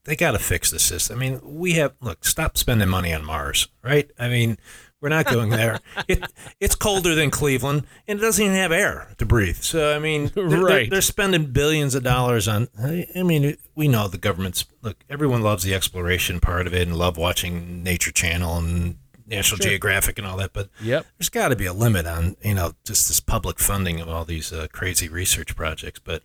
they 0.06 0.16
got 0.16 0.32
to 0.32 0.40
fix 0.40 0.72
the 0.72 0.80
system. 0.80 1.18
I 1.18 1.20
mean, 1.20 1.40
we 1.44 1.74
have 1.74 1.94
look 2.02 2.26
stop 2.26 2.58
spending 2.58 2.90
money 2.90 3.14
on 3.14 3.24
Mars, 3.24 3.68
right? 3.84 4.10
I 4.18 4.28
mean, 4.28 4.58
we're 5.02 5.10
not 5.10 5.26
going 5.28 5.50
there. 5.50 5.80
it, 6.08 6.24
it's 6.60 6.74
colder 6.74 7.14
than 7.14 7.30
Cleveland, 7.30 7.86
and 8.08 8.18
it 8.18 8.22
doesn't 8.22 8.44
even 8.44 8.56
have 8.58 8.72
air 8.72 9.14
to 9.20 9.26
breathe. 9.26 9.58
So 9.58 9.96
I 9.96 10.00
mean, 10.00 10.32
they're, 10.34 10.50
they're- 10.50 10.64
Right. 10.64 10.90
they're 10.90 11.02
spending 11.02 11.48
billions 11.52 11.94
of 11.94 12.02
dollars 12.04 12.48
on. 12.48 12.70
I 12.82 13.22
mean, 13.24 13.56
we 13.76 13.88
know 13.88 14.08
the 14.08 14.18
government's 14.18 14.66
look. 14.82 15.04
Everyone 15.12 15.44
loves 15.44 15.64
the 15.64 15.76
exploration 15.76 16.40
part 16.40 16.66
of 16.66 16.74
it 16.74 16.88
and 16.88 16.98
love 16.98 17.16
watching 17.18 17.84
Nature 17.84 18.12
Channel 18.12 18.58
and 18.58 18.96
National 19.30 19.60
Geographic 19.60 20.18
and 20.18 20.28
all 20.28 20.38
that, 20.38 20.52
but 20.54 20.70
Yep. 20.82 21.06
there's 21.18 21.30
got 21.30 21.50
to 21.50 21.56
be 21.56 21.66
a 21.66 21.74
limit 21.74 22.06
on 22.06 22.36
you 22.44 22.54
know 22.54 22.74
just 22.86 23.08
this 23.08 23.20
public 23.20 23.60
funding 23.60 24.00
of 24.02 24.10
all 24.10 24.26
these 24.26 24.52
uh, 24.52 24.68
crazy 24.72 25.08
research 25.08 25.56
projects. 25.56 26.00
But 26.04 26.24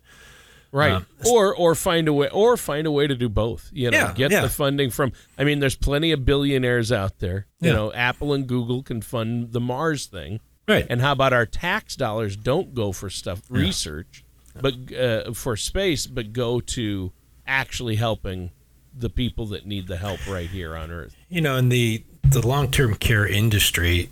Right. 0.71 0.91
Um, 0.91 1.05
or 1.25 1.55
or 1.55 1.73
find 1.73 2.07
a 2.09 2.13
way 2.13 2.27
or 2.29 2.57
find 2.57 2.85
a 2.85 2.91
way 2.91 3.07
to 3.07 3.15
do 3.15 3.29
both. 3.29 3.69
You 3.71 3.91
know, 3.91 3.97
Yeah, 3.97 4.13
get 4.13 4.31
yeah. 4.31 4.41
the 4.41 4.49
funding 4.49 4.89
from 4.89 5.13
I 5.37 5.45
mean, 5.45 5.59
there's 5.59 5.75
plenty 5.77 6.11
of 6.11 6.25
billionaires 6.25 6.91
out 6.91 7.19
there. 7.19 7.47
You 7.61 7.69
Yeah. 7.69 7.75
know, 7.75 7.93
Apple 7.93 8.33
and 8.33 8.45
Google 8.45 8.83
can 8.83 9.01
fund 9.01 9.53
the 9.53 9.61
Mars 9.61 10.05
thing. 10.07 10.41
right, 10.67 10.85
And 10.89 10.99
how 10.99 11.11
about 11.13 11.31
our 11.31 11.45
tax 11.45 11.95
dollars 11.95 12.35
don't 12.35 12.73
go 12.73 12.91
for 12.91 13.09
stuff 13.09 13.41
research, 13.49 14.25
but 14.59 14.73
uh, 14.93 15.31
for 15.33 15.55
space, 15.55 16.07
but 16.07 16.33
go 16.33 16.59
to 16.59 17.13
actually 17.47 17.95
helping 17.95 18.49
the 18.97 19.09
people 19.09 19.45
that 19.47 19.65
need 19.65 19.87
the 19.87 19.97
help 19.97 20.25
right 20.27 20.49
here 20.49 20.75
on 20.75 20.89
Earth. 20.91 21.15
you 21.29 21.39
know, 21.41 21.55
in 21.57 21.69
the 21.69 22.03
the 22.31 22.45
long 22.45 22.71
term 22.71 22.95
care 22.95 23.25
industry, 23.25 24.09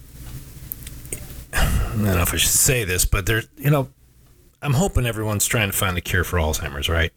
I 1.54 1.90
don't 1.92 2.04
know 2.04 2.22
if 2.22 2.34
I 2.34 2.38
should 2.38 2.50
say 2.50 2.84
this, 2.84 3.06
but 3.06 3.26
there, 3.26 3.44
you 3.58 3.70
know, 3.70 3.90
I'm 4.62 4.74
hoping 4.74 5.06
everyone's 5.06 5.46
trying 5.46 5.72
to 5.72 5.78
find 5.78 5.98
a 5.98 6.02
cure 6.02 6.24
for 6.24 6.38
Alzheimer's, 6.38 6.90
right? 6.90 7.12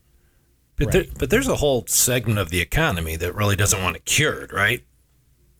But 0.76 0.93
there, 0.93 1.05
but 1.19 1.31
there's 1.31 1.49
a 1.49 1.57
whole 1.57 1.87
segment 1.87 2.38
of 2.38 2.50
the 2.50 2.61
economy 2.61 3.17
that 3.17 3.35
really 3.35 3.57
doesn't 3.57 3.81
want 3.83 3.97
it 3.97 4.05
cured, 4.05 4.53
right? 4.53 4.85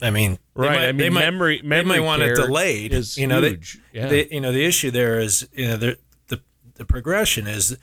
I 0.03 0.11
mean, 0.11 0.39
Right. 0.55 0.73
might- 0.73 0.83
I 0.83 0.87
they 0.87 0.93
mean, 0.93 1.13
might- 1.15 1.21
memory 1.21 1.61
they 1.63 1.67
memory 1.69 1.99
might 2.01 2.05
want 2.05 2.23
it 2.23 2.35
delayed. 2.35 2.93
is 2.93 3.17
you 3.17 3.27
know, 3.27 3.41
they- 3.41 3.51
huge. 3.51 3.79
yeah. 3.95 4.09
the, 4.09 4.29
you 4.31 4.41
know 4.43 4.53
the 4.53 4.65
issue 4.65 4.91
there 4.91 5.19
is 5.21 5.49
you 5.55 5.69
know 5.69 5.77
the 5.79 5.99
the 6.29 6.41
the 6.75 6.85
progression 6.85 7.47
is 7.47 7.79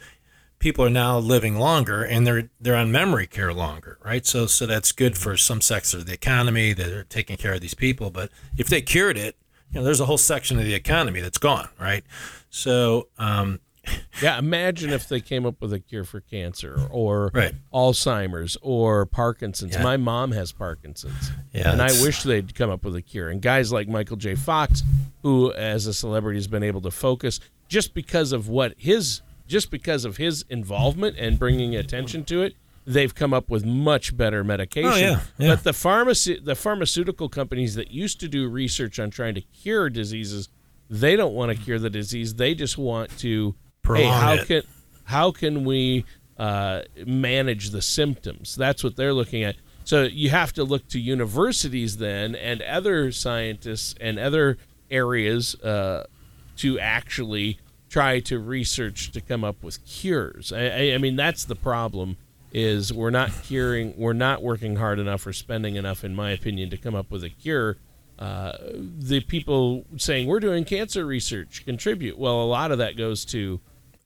people 0.63 0.85
are 0.85 0.89
now 0.89 1.19
living 1.19 1.57
longer 1.57 2.03
and 2.05 2.25
they're 2.25 2.49
they're 2.61 2.77
on 2.77 2.89
memory 2.89 3.27
care 3.27 3.53
longer 3.53 3.97
right 4.01 4.25
so 4.25 4.45
so 4.45 4.65
that's 4.65 4.93
good 4.93 5.17
for 5.17 5.35
some 5.35 5.59
sectors 5.59 5.93
of 5.95 6.05
the 6.05 6.13
economy 6.13 6.71
that 6.71 6.87
are 6.89 7.03
taking 7.03 7.35
care 7.35 7.53
of 7.53 7.59
these 7.59 7.73
people 7.73 8.09
but 8.09 8.29
if 8.57 8.67
they 8.69 8.81
cured 8.81 9.17
it 9.17 9.35
you 9.71 9.77
know 9.79 9.83
there's 9.83 9.99
a 9.99 10.05
whole 10.05 10.17
section 10.17 10.57
of 10.57 10.63
the 10.63 10.73
economy 10.73 11.19
that's 11.19 11.37
gone 11.37 11.67
right 11.77 12.05
so 12.49 13.09
um 13.19 13.59
Yeah, 14.21 14.39
imagine 14.39 14.91
if 14.91 15.09
they 15.09 15.19
came 15.19 15.45
up 15.45 15.59
with 15.59 15.73
a 15.73 15.79
cure 15.81 16.05
for 16.05 16.21
cancer 16.21 16.87
or 16.89 17.29
Right. 17.33 17.53
Alzheimer's 17.73 18.55
or 18.61 19.05
Parkinson's. 19.05 19.75
Yeah. 19.75 19.83
My 19.83 19.97
mom 19.97 20.31
has 20.31 20.53
Parkinson's. 20.53 21.31
Yeah, 21.51 21.73
and 21.73 21.81
I 21.81 21.87
wish 22.01 22.23
they'd 22.23 22.55
come 22.55 22.69
up 22.69 22.85
with 22.85 22.95
a 22.95 23.01
cure. 23.01 23.27
And 23.27 23.41
guys 23.41 23.73
like 23.73 23.89
Michael 23.89 24.15
J. 24.15 24.35
Fox, 24.35 24.83
who 25.23 25.51
as 25.51 25.85
a 25.85 25.93
celebrity 25.93 26.37
has 26.37 26.47
been 26.47 26.63
able 26.63 26.79
to 26.79 26.91
focus 26.91 27.41
just 27.67 27.93
because 27.93 28.31
of 28.31 28.47
what 28.47 28.73
his 28.77 29.21
just 29.47 29.71
because 29.71 30.05
of 30.05 30.17
his 30.17 30.45
involvement 30.49 31.17
and 31.17 31.37
bringing 31.37 31.75
attention 31.75 32.23
to 32.25 32.41
it, 32.41 32.55
they've 32.85 33.13
come 33.13 33.33
up 33.33 33.49
with 33.49 33.65
much 33.65 34.15
better 34.15 34.43
medication. 34.43 34.91
Oh, 34.91 34.95
yeah, 34.95 35.21
yeah. 35.37 35.55
But 35.55 35.63
the 35.63 35.73
pharmacy 35.73 36.39
the 36.39 36.55
pharmaceutical 36.55 37.29
companies 37.29 37.75
that 37.75 37.91
used 37.91 38.19
to 38.21 38.27
do 38.27 38.47
research 38.47 38.99
on 38.99 39.09
trying 39.09 39.35
to 39.35 39.41
cure 39.41 39.89
diseases, 39.89 40.49
they 40.89 41.15
don't 41.15 41.33
want 41.33 41.55
to 41.55 41.63
cure 41.63 41.79
the 41.79 41.89
disease. 41.89 42.35
They 42.35 42.55
just 42.55 42.77
want 42.77 43.17
to 43.19 43.51
hey, 43.51 43.81
Prolong 43.81 44.21
how 44.21 44.33
it. 44.33 44.47
can 44.47 44.61
how 45.05 45.31
can 45.31 45.63
we 45.63 46.05
uh, 46.37 46.81
manage 47.05 47.69
the 47.69 47.81
symptoms? 47.81 48.55
That's 48.55 48.83
what 48.83 48.95
they're 48.95 49.13
looking 49.13 49.43
at. 49.43 49.55
So 49.85 50.03
you 50.03 50.29
have 50.29 50.53
to 50.53 50.63
look 50.63 50.87
to 50.89 50.99
universities 50.99 51.97
then 51.97 52.35
and 52.35 52.61
other 52.61 53.11
scientists 53.11 53.95
and 53.99 54.17
other 54.17 54.57
areas 54.89 55.55
uh, 55.55 56.05
to 56.57 56.79
actually 56.79 57.59
try 57.93 58.19
to 58.19 58.39
research 58.39 59.11
to 59.11 59.21
come 59.21 59.43
up 59.43 59.63
with 59.63 59.85
cures. 59.85 60.51
I, 60.51 60.65
I, 60.65 60.93
I 60.95 60.97
mean, 60.97 61.15
that's 61.15 61.45
the 61.45 61.55
problem. 61.55 62.17
Is 62.51 62.91
we're 62.91 63.11
not 63.11 63.31
curing, 63.43 63.93
we're 63.97 64.13
not 64.13 64.43
working 64.43 64.75
hard 64.75 64.99
enough 64.99 65.25
or 65.25 65.33
spending 65.33 65.75
enough, 65.75 66.03
in 66.03 66.15
my 66.15 66.31
opinion, 66.31 66.69
to 66.71 66.77
come 66.77 66.93
up 66.93 67.09
with 67.11 67.23
a 67.23 67.29
cure. 67.29 67.77
Uh, 68.19 68.53
the 68.99 69.21
people 69.21 69.85
saying 69.97 70.27
we're 70.27 70.39
doing 70.39 70.63
cancer 70.63 71.05
research 71.05 71.65
contribute. 71.65 72.17
Well, 72.17 72.41
a 72.41 72.45
lot 72.45 72.71
of 72.71 72.77
that 72.79 72.95
goes 72.95 73.25
to 73.25 73.59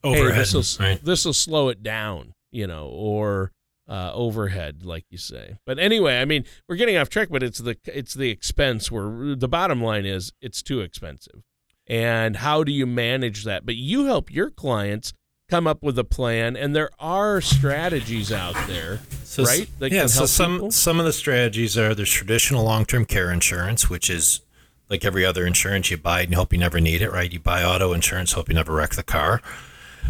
overhead 0.04 0.48
hey, 0.48 1.00
this 1.04 1.26
will 1.26 1.32
right 1.32 1.36
slow 1.36 1.70
it 1.70 1.84
down, 1.84 2.34
you 2.52 2.68
know, 2.68 2.88
or 2.88 3.52
uh, 3.90 4.12
overhead, 4.14 4.84
like 4.84 5.06
you 5.10 5.18
say. 5.18 5.58
But 5.66 5.80
anyway, 5.80 6.20
I 6.20 6.26
mean, 6.26 6.46
we're 6.68 6.78
getting 6.78 6.98
off 6.98 7.10
track, 7.10 7.28
but 7.30 7.44
it's 7.44 7.60
the 7.60 7.78
it's 7.86 8.14
the 8.14 8.30
expense. 8.30 8.90
Where 8.90 9.36
the 9.36 9.48
bottom 9.48 9.82
line 9.82 10.06
is, 10.06 10.32
it's 10.42 10.62
too 10.62 10.80
expensive, 10.82 11.44
and 11.88 12.38
how 12.38 12.64
do 12.64 12.72
you 12.72 12.86
manage 12.86 13.44
that? 13.46 13.66
But 13.66 13.76
you 13.76 14.06
help 14.06 14.32
your 14.32 14.50
clients 14.50 15.14
come 15.50 15.66
up 15.66 15.82
with 15.82 15.98
a 15.98 16.04
plan, 16.04 16.58
and 16.58 16.76
there 16.76 16.90
are 17.00 17.40
strategies 17.40 18.32
out 18.32 18.56
there, 18.68 19.00
So, 19.24 19.44
right? 19.44 19.70
Yeah. 19.80 20.08
So 20.08 20.26
some 20.26 20.54
people? 20.56 20.72
some 20.72 21.00
of 21.00 21.06
the 21.06 21.14
strategies 21.14 21.78
are 21.78 21.96
there's 21.96 22.12
traditional 22.12 22.64
long 22.66 22.86
term 22.86 23.06
care 23.06 23.32
insurance, 23.32 23.90
which 23.90 24.10
is 24.10 24.42
like 24.90 25.06
every 25.06 25.26
other 25.26 25.46
insurance 25.46 25.90
you 25.92 25.98
buy 25.98 26.22
and 26.22 26.36
hope 26.36 26.54
you 26.54 26.60
never 26.60 26.80
need 26.80 27.02
it, 27.02 27.12
right? 27.12 27.32
You 27.32 27.40
buy 27.40 27.64
auto 27.64 27.94
insurance, 27.94 28.34
hope 28.34 28.50
you 28.50 28.56
never 28.56 28.74
wreck 28.74 28.92
the 28.92 29.04
car. 29.04 29.42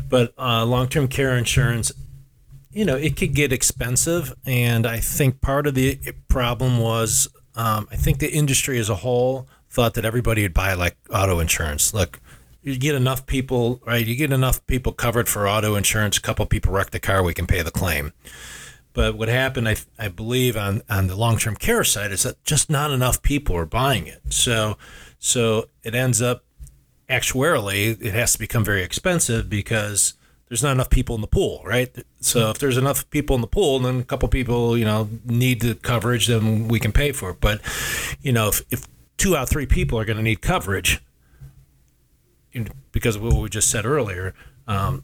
But 0.09 0.33
uh, 0.37 0.65
long 0.65 0.87
term 0.87 1.07
care 1.07 1.37
insurance, 1.37 1.91
you 2.71 2.85
know, 2.85 2.95
it 2.95 3.15
could 3.15 3.33
get 3.33 3.51
expensive, 3.51 4.33
and 4.45 4.85
I 4.87 4.99
think 4.99 5.41
part 5.41 5.67
of 5.67 5.75
the 5.75 5.99
problem 6.27 6.79
was 6.79 7.27
um, 7.55 7.87
I 7.91 7.95
think 7.95 8.19
the 8.19 8.31
industry 8.31 8.77
as 8.79 8.89
a 8.89 8.95
whole 8.95 9.47
thought 9.77 9.93
that 9.93 10.05
everybody 10.05 10.41
would 10.41 10.55
buy 10.55 10.73
like 10.73 10.97
auto 11.13 11.39
insurance. 11.39 11.93
Look, 11.93 12.19
you 12.63 12.79
get 12.79 12.95
enough 12.95 13.27
people, 13.27 13.79
right? 13.85 14.03
You 14.03 14.15
get 14.15 14.33
enough 14.33 14.65
people 14.65 14.91
covered 14.91 15.29
for 15.29 15.47
auto 15.47 15.75
insurance. 15.75 16.17
A 16.17 16.21
couple 16.21 16.47
people 16.47 16.73
wreck 16.73 16.89
the 16.89 16.99
car, 16.99 17.21
we 17.21 17.35
can 17.35 17.45
pay 17.45 17.61
the 17.61 17.69
claim. 17.69 18.11
But 18.93 19.15
what 19.15 19.29
happened, 19.29 19.69
I, 19.69 19.75
I 19.99 20.07
believe, 20.07 20.57
on, 20.57 20.81
on 20.89 21.05
the 21.05 21.15
long 21.15 21.37
term 21.37 21.55
care 21.55 21.83
side 21.83 22.11
is 22.11 22.23
that 22.23 22.43
just 22.43 22.71
not 22.71 22.89
enough 22.89 23.21
people 23.21 23.55
are 23.55 23.67
buying 23.67 24.07
it. 24.07 24.19
So, 24.29 24.79
so 25.19 25.69
it 25.83 25.93
ends 25.93 26.23
up 26.23 26.43
actuarially, 27.07 28.03
it 28.03 28.15
has 28.15 28.33
to 28.33 28.39
become 28.39 28.65
very 28.65 28.81
expensive 28.81 29.47
because 29.47 30.15
there's 30.47 30.63
not 30.63 30.71
enough 30.71 30.89
people 30.89 31.13
in 31.13 31.21
the 31.21 31.27
pool, 31.27 31.61
right? 31.63 31.95
So 32.19 32.49
if 32.49 32.57
there's 32.57 32.77
enough 32.77 33.07
people 33.11 33.35
in 33.35 33.41
the 33.41 33.47
pool, 33.47 33.77
then 33.77 33.99
a 33.99 34.03
couple 34.03 34.27
people, 34.27 34.75
you 34.75 34.85
know, 34.85 35.07
need 35.23 35.61
the 35.61 35.75
coverage, 35.75 36.25
then 36.25 36.67
we 36.67 36.79
can 36.79 36.91
pay 36.91 37.11
for 37.11 37.29
it. 37.29 37.37
But, 37.39 37.61
you 38.23 38.31
know, 38.31 38.47
if, 38.47 38.63
if 38.71 38.87
two 39.17 39.35
out 39.35 39.43
of 39.43 39.49
three 39.49 39.65
people 39.65 39.99
are 39.99 40.05
going 40.05 40.17
to 40.17 40.23
need 40.23 40.41
coverage, 40.41 41.01
because 42.91 43.15
of 43.15 43.21
what 43.21 43.35
we 43.35 43.49
just 43.49 43.69
said 43.69 43.85
earlier, 43.85 44.33
um, 44.67 45.03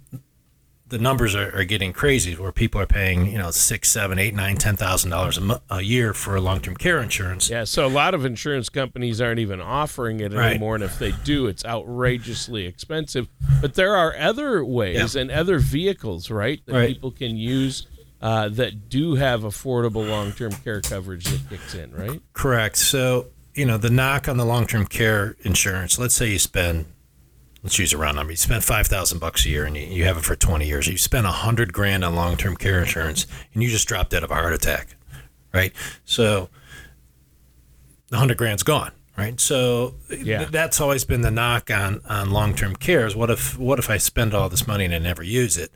the 0.88 0.98
numbers 0.98 1.34
are, 1.36 1.56
are 1.58 1.64
getting 1.64 1.92
crazy 1.94 2.36
where 2.36 2.52
people 2.52 2.80
are 2.80 2.86
paying 2.86 3.26
you 3.32 3.38
know 3.38 3.50
six, 3.52 3.90
seven, 3.90 4.20
eight, 4.20 4.34
nine, 4.36 4.56
ten 4.58 4.76
thousand 4.76 5.10
dollars 5.12 5.40
a 5.70 5.82
year 5.82 6.14
for 6.14 6.40
long 6.40 6.62
term 6.62 6.76
care 6.76 7.00
insurance. 7.02 7.50
Yeah, 7.50 7.64
so 7.64 7.86
a 7.86 7.90
lot 7.90 8.14
of 8.14 8.26
insurance 8.26 8.70
companies 8.70 9.20
aren't 9.22 9.40
even 9.40 9.60
offering 9.62 10.20
it 10.20 10.34
Right. 10.34 10.52
anymore, 10.52 10.76
and 10.76 10.84
if 10.84 11.00
they 11.00 11.12
do, 11.24 11.48
it's 11.48 11.66
outrageously 11.66 12.66
expensive. 12.66 13.28
But 13.62 13.74
there 13.76 13.96
are 13.96 14.16
other 14.18 14.64
ways 14.64 15.16
Yeah. 15.16 15.22
and 15.22 15.32
other 15.32 15.58
vehicles, 15.60 16.30
right, 16.30 16.60
that 16.66 16.74
Right. 16.74 16.88
people 16.90 17.12
can 17.12 17.38
use 17.38 17.88
uh, 18.22 18.48
that 18.50 18.88
do 18.88 19.16
have 19.16 19.42
affordable 19.42 20.08
long-term 20.08 20.52
care 20.64 20.80
coverage 20.80 21.26
that 21.26 21.50
kicks 21.50 21.76
in, 21.76 21.92
right? 21.92 22.22
Correct. 22.32 22.78
So, 22.78 23.28
you 23.56 23.66
know, 23.66 23.78
the 23.78 23.90
knock 23.90 24.28
on 24.28 24.38
the 24.38 24.46
long 24.46 24.66
term 24.68 24.86
care 24.86 25.36
insurance, 25.42 26.00
let's 26.00 26.16
say 26.16 26.30
you 26.32 26.40
spend, 26.40 26.86
let's 27.62 27.78
use 27.80 27.94
a 27.94 27.98
round 27.98 28.16
number, 28.18 28.32
you 28.32 28.38
spend 28.38 28.64
5000 28.64 29.20
bucks 29.20 29.46
a 29.46 29.50
year 29.50 29.66
and 29.66 29.76
you, 29.78 29.84
you 29.84 30.04
have 30.06 30.18
it 30.18 30.24
for 30.24 30.36
20 30.36 30.66
years. 30.66 30.88
You 30.88 30.98
spend 30.98 31.26
100 31.26 31.72
grand 31.74 32.04
on 32.04 32.16
long 32.16 32.36
term 32.38 32.56
care 32.56 32.80
insurance 32.80 33.28
and 33.54 33.62
you 33.64 33.70
just 33.70 33.88
drop 33.88 34.10
dead 34.10 34.24
of 34.24 34.32
a 34.32 34.36
heart 34.36 34.54
attack, 34.54 34.96
right? 35.54 35.74
So, 36.06 36.50
the 38.10 38.16
100 38.18 38.38
grand's 38.38 38.64
gone. 38.64 38.92
Right, 39.16 39.40
so 39.40 39.94
Yeah. 40.10 40.40
th- 40.40 40.50
that's 40.50 40.82
always 40.82 41.06
been 41.06 41.22
the 41.22 41.30
knock 41.30 41.70
on, 41.70 42.02
on 42.10 42.32
long 42.32 42.56
term 42.56 42.76
care 42.76 43.06
is 43.06 43.16
what 43.16 43.30
if 43.30 43.56
what 43.60 43.78
if 43.78 43.88
I 43.88 43.98
spend 43.98 44.34
all 44.34 44.50
this 44.50 44.66
money 44.66 44.86
and 44.86 44.94
I 44.96 44.98
never 44.98 45.22
use 45.22 45.56
it? 45.56 45.72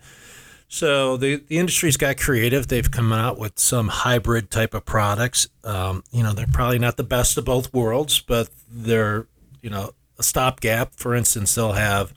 So 0.67 1.17
the 1.17 1.37
the 1.47 1.57
industry's 1.57 1.97
got 1.97 2.17
creative. 2.17 2.67
They've 2.67 2.89
come 2.89 3.13
out 3.13 3.39
with 3.39 3.57
some 3.57 3.87
hybrid 3.87 4.51
type 4.51 4.73
of 4.73 4.85
products. 4.85 5.47
Um, 5.63 6.03
you 6.11 6.23
know, 6.23 6.33
they're 6.33 6.47
probably 6.47 6.79
not 6.79 6.97
the 6.97 7.03
best 7.03 7.37
of 7.37 7.45
both 7.45 7.73
worlds, 7.73 8.19
but 8.19 8.49
they're 8.69 9.27
you 9.61 9.69
know 9.69 9.91
a 10.19 10.23
stopgap. 10.23 10.93
For 10.95 11.15
instance, 11.15 11.55
they'll 11.55 11.73
have 11.73 12.13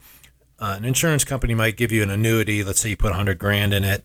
uh, 0.61 0.75
an 0.77 0.85
insurance 0.85 1.25
company 1.25 1.55
might 1.55 1.77
give 1.77 1.91
you 1.91 2.03
an 2.03 2.11
annuity. 2.11 2.63
Let's 2.63 2.81
say 2.81 2.91
you 2.91 2.97
put 2.97 3.11
100 3.11 3.39
grand 3.39 3.73
in 3.73 3.83
it, 3.83 4.05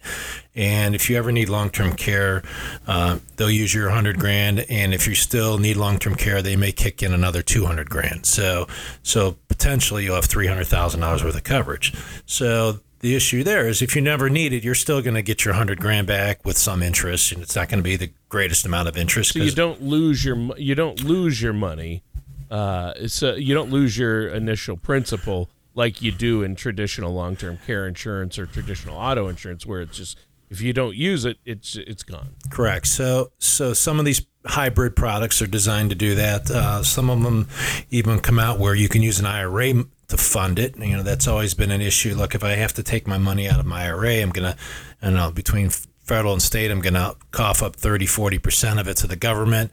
and 0.55 0.95
if 0.95 1.09
you 1.09 1.17
ever 1.17 1.31
need 1.31 1.49
long 1.49 1.69
term 1.69 1.93
care, 1.93 2.43
uh, 2.87 3.19
they'll 3.35 3.51
use 3.51 3.73
your 3.73 3.87
100 3.87 4.19
grand. 4.19 4.65
And 4.69 4.93
if 4.93 5.07
you 5.07 5.15
still 5.15 5.57
need 5.57 5.75
long 5.75 5.99
term 5.99 6.15
care, 6.15 6.41
they 6.41 6.55
may 6.55 6.71
kick 6.71 7.03
in 7.03 7.13
another 7.13 7.41
200 7.41 7.89
grand. 7.89 8.25
So 8.25 8.67
so 9.03 9.37
potentially 9.47 10.05
you'll 10.05 10.15
have 10.15 10.25
300 10.25 10.65
thousand 10.65 11.01
dollars 11.01 11.23
worth 11.23 11.35
of 11.35 11.43
coverage. 11.43 11.93
So 12.25 12.79
the 13.05 13.15
issue 13.15 13.43
there 13.43 13.67
is 13.67 13.83
if 13.83 13.95
you 13.95 14.01
never 14.01 14.31
need 14.31 14.51
it, 14.51 14.63
you're 14.63 14.73
still 14.73 14.99
going 14.99 15.13
to 15.13 15.21
get 15.21 15.45
your 15.45 15.53
100 15.53 15.79
grand 15.79 16.07
back 16.07 16.43
with 16.43 16.57
some 16.57 16.81
interest, 16.81 17.31
and 17.31 17.43
it's 17.43 17.55
not 17.55 17.69
going 17.69 17.77
to 17.77 17.83
be 17.83 17.95
the 17.95 18.11
greatest 18.29 18.65
amount 18.65 18.87
of 18.87 18.97
interest. 18.97 19.33
So 19.33 19.39
you 19.39 19.51
don't 19.51 19.79
lose 19.79 20.25
your 20.25 20.35
you 20.57 20.73
don't 20.73 21.03
lose 21.03 21.39
your 21.39 21.53
money. 21.53 22.01
Uh, 22.49 23.07
so 23.07 23.35
you 23.35 23.53
don't 23.53 23.69
lose 23.69 23.95
your 23.95 24.27
initial 24.29 24.75
principal 24.75 25.49
like 25.75 26.01
you 26.01 26.11
do 26.11 26.41
in 26.41 26.55
traditional 26.55 27.13
long-term 27.13 27.59
care 27.67 27.87
insurance 27.87 28.39
or 28.39 28.47
traditional 28.47 28.97
auto 28.97 29.27
insurance, 29.27 29.67
where 29.67 29.81
it's 29.81 29.97
just 29.97 30.17
if 30.49 30.61
you 30.61 30.73
don't 30.73 30.95
use 30.95 31.25
it, 31.25 31.37
it's 31.45 31.75
it's 31.75 32.01
gone. 32.01 32.29
Correct. 32.49 32.87
So, 32.87 33.31
so 33.37 33.73
some 33.73 33.99
of 33.99 34.05
these 34.05 34.25
hybrid 34.45 34.95
products 34.95 35.41
are 35.43 35.47
designed 35.47 35.89
to 35.91 35.95
do 35.95 36.15
that. 36.15 36.49
Uh, 36.49 36.83
some 36.83 37.09
of 37.09 37.21
them 37.21 37.47
even 37.89 38.19
come 38.19 38.39
out 38.39 38.59
where 38.59 38.75
you 38.75 38.89
can 38.89 39.01
use 39.01 39.19
an 39.19 39.25
IRA 39.25 39.85
to 40.07 40.17
fund 40.17 40.59
it. 40.59 40.77
You 40.77 40.97
know, 40.97 41.03
that's 41.03 41.27
always 41.27 41.53
been 41.53 41.71
an 41.71 41.81
issue. 41.81 42.15
Look, 42.15 42.35
if 42.35 42.43
I 42.43 42.51
have 42.51 42.73
to 42.73 42.83
take 42.83 43.07
my 43.07 43.17
money 43.17 43.49
out 43.49 43.59
of 43.59 43.65
my 43.65 43.85
IRA, 43.85 44.21
I'm 44.21 44.29
gonna, 44.29 44.55
I 45.01 45.05
don't 45.05 45.15
know, 45.15 45.31
between 45.31 45.69
federal 46.05 46.33
and 46.33 46.41
state, 46.41 46.71
I'm 46.71 46.81
gonna 46.81 47.15
cough 47.31 47.61
up 47.61 47.75
30, 47.75 48.05
40 48.05 48.39
percent 48.39 48.79
of 48.79 48.87
it 48.87 48.97
to 48.97 49.07
the 49.07 49.15
government. 49.15 49.71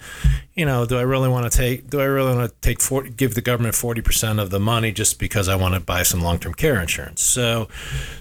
You 0.54 0.66
know, 0.66 0.84
do 0.84 0.98
I 0.98 1.02
really 1.02 1.28
want 1.28 1.50
to 1.50 1.56
take? 1.56 1.88
Do 1.88 2.00
I 2.00 2.04
really 2.04 2.34
want 2.34 2.50
to 2.50 2.54
take 2.60 2.80
40, 2.80 3.10
give 3.10 3.34
the 3.34 3.40
government 3.40 3.74
40 3.74 4.02
percent 4.02 4.38
of 4.38 4.50
the 4.50 4.60
money 4.60 4.92
just 4.92 5.18
because 5.18 5.48
I 5.48 5.56
want 5.56 5.74
to 5.74 5.80
buy 5.80 6.02
some 6.02 6.20
long-term 6.20 6.54
care 6.54 6.80
insurance? 6.80 7.22
So, 7.22 7.68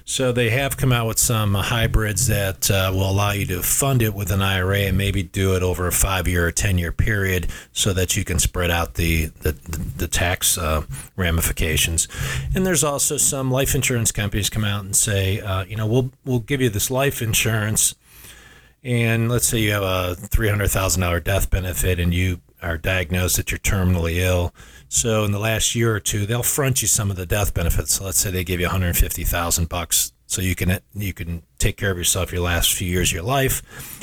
so 0.04 0.32
they 0.32 0.50
have 0.50 0.76
come 0.76 0.92
out 0.92 1.06
with 1.08 1.18
some 1.18 1.54
hybrids 1.54 2.28
that 2.28 2.70
uh, 2.70 2.90
will 2.94 3.10
allow 3.10 3.32
you 3.32 3.44
to 3.46 3.62
fund 3.62 4.00
it 4.00 4.14
with 4.14 4.30
an 4.30 4.40
IRA 4.40 4.80
and 4.80 4.96
maybe 4.96 5.22
do 5.22 5.54
it 5.56 5.62
over 5.62 5.86
a 5.86 5.92
five-year 5.92 6.46
or 6.46 6.52
ten-year 6.52 6.92
period, 6.92 7.48
so 7.72 7.92
that 7.92 8.16
you 8.16 8.24
can 8.24 8.38
spread 8.38 8.70
out 8.70 8.94
the 8.94 9.26
the, 9.42 9.52
the 9.96 10.08
tax 10.08 10.56
uh, 10.56 10.82
ramifications. 11.16 12.08
And 12.54 12.66
there's 12.66 12.84
also 12.84 13.16
some 13.16 13.50
life 13.50 13.74
insurance 13.74 14.12
companies 14.12 14.48
come 14.50 14.64
out 14.64 14.84
and 14.84 14.94
say, 14.96 15.40
uh, 15.40 15.64
you 15.64 15.76
know, 15.76 15.86
we'll 15.86 16.10
we'll 16.24 16.40
give 16.40 16.60
you 16.60 16.70
this 16.70 16.90
life 16.90 17.20
insurance, 17.22 17.94
and 18.84 19.30
let's 19.30 19.46
say 19.46 19.58
you 19.58 19.72
have 19.72 19.82
a 19.82 20.14
three 20.14 20.48
hundred 20.48 20.68
thousand 20.68 21.02
dollar 21.02 21.20
death 21.20 21.50
benefit, 21.50 21.98
and 21.98 22.12
you 22.12 22.40
are 22.62 22.78
diagnosed 22.78 23.36
that 23.36 23.50
you're 23.50 23.58
terminally 23.58 24.16
ill. 24.16 24.54
So 24.88 25.24
in 25.24 25.32
the 25.32 25.38
last 25.38 25.74
year 25.74 25.94
or 25.94 26.00
two, 26.00 26.26
they'll 26.26 26.42
front 26.42 26.82
you 26.82 26.88
some 26.88 27.10
of 27.10 27.16
the 27.16 27.26
death 27.26 27.54
benefits. 27.54 27.94
So 27.94 28.04
let's 28.04 28.18
say 28.18 28.30
they 28.30 28.44
give 28.44 28.60
you 28.60 28.66
150,000 28.66 29.68
bucks, 29.68 30.12
so 30.26 30.42
you 30.42 30.54
can 30.54 30.80
you 30.94 31.12
can 31.12 31.42
take 31.58 31.76
care 31.76 31.90
of 31.90 31.98
yourself 31.98 32.32
your 32.32 32.42
last 32.42 32.74
few 32.74 32.88
years 32.88 33.10
of 33.10 33.14
your 33.14 33.24
life, 33.24 33.62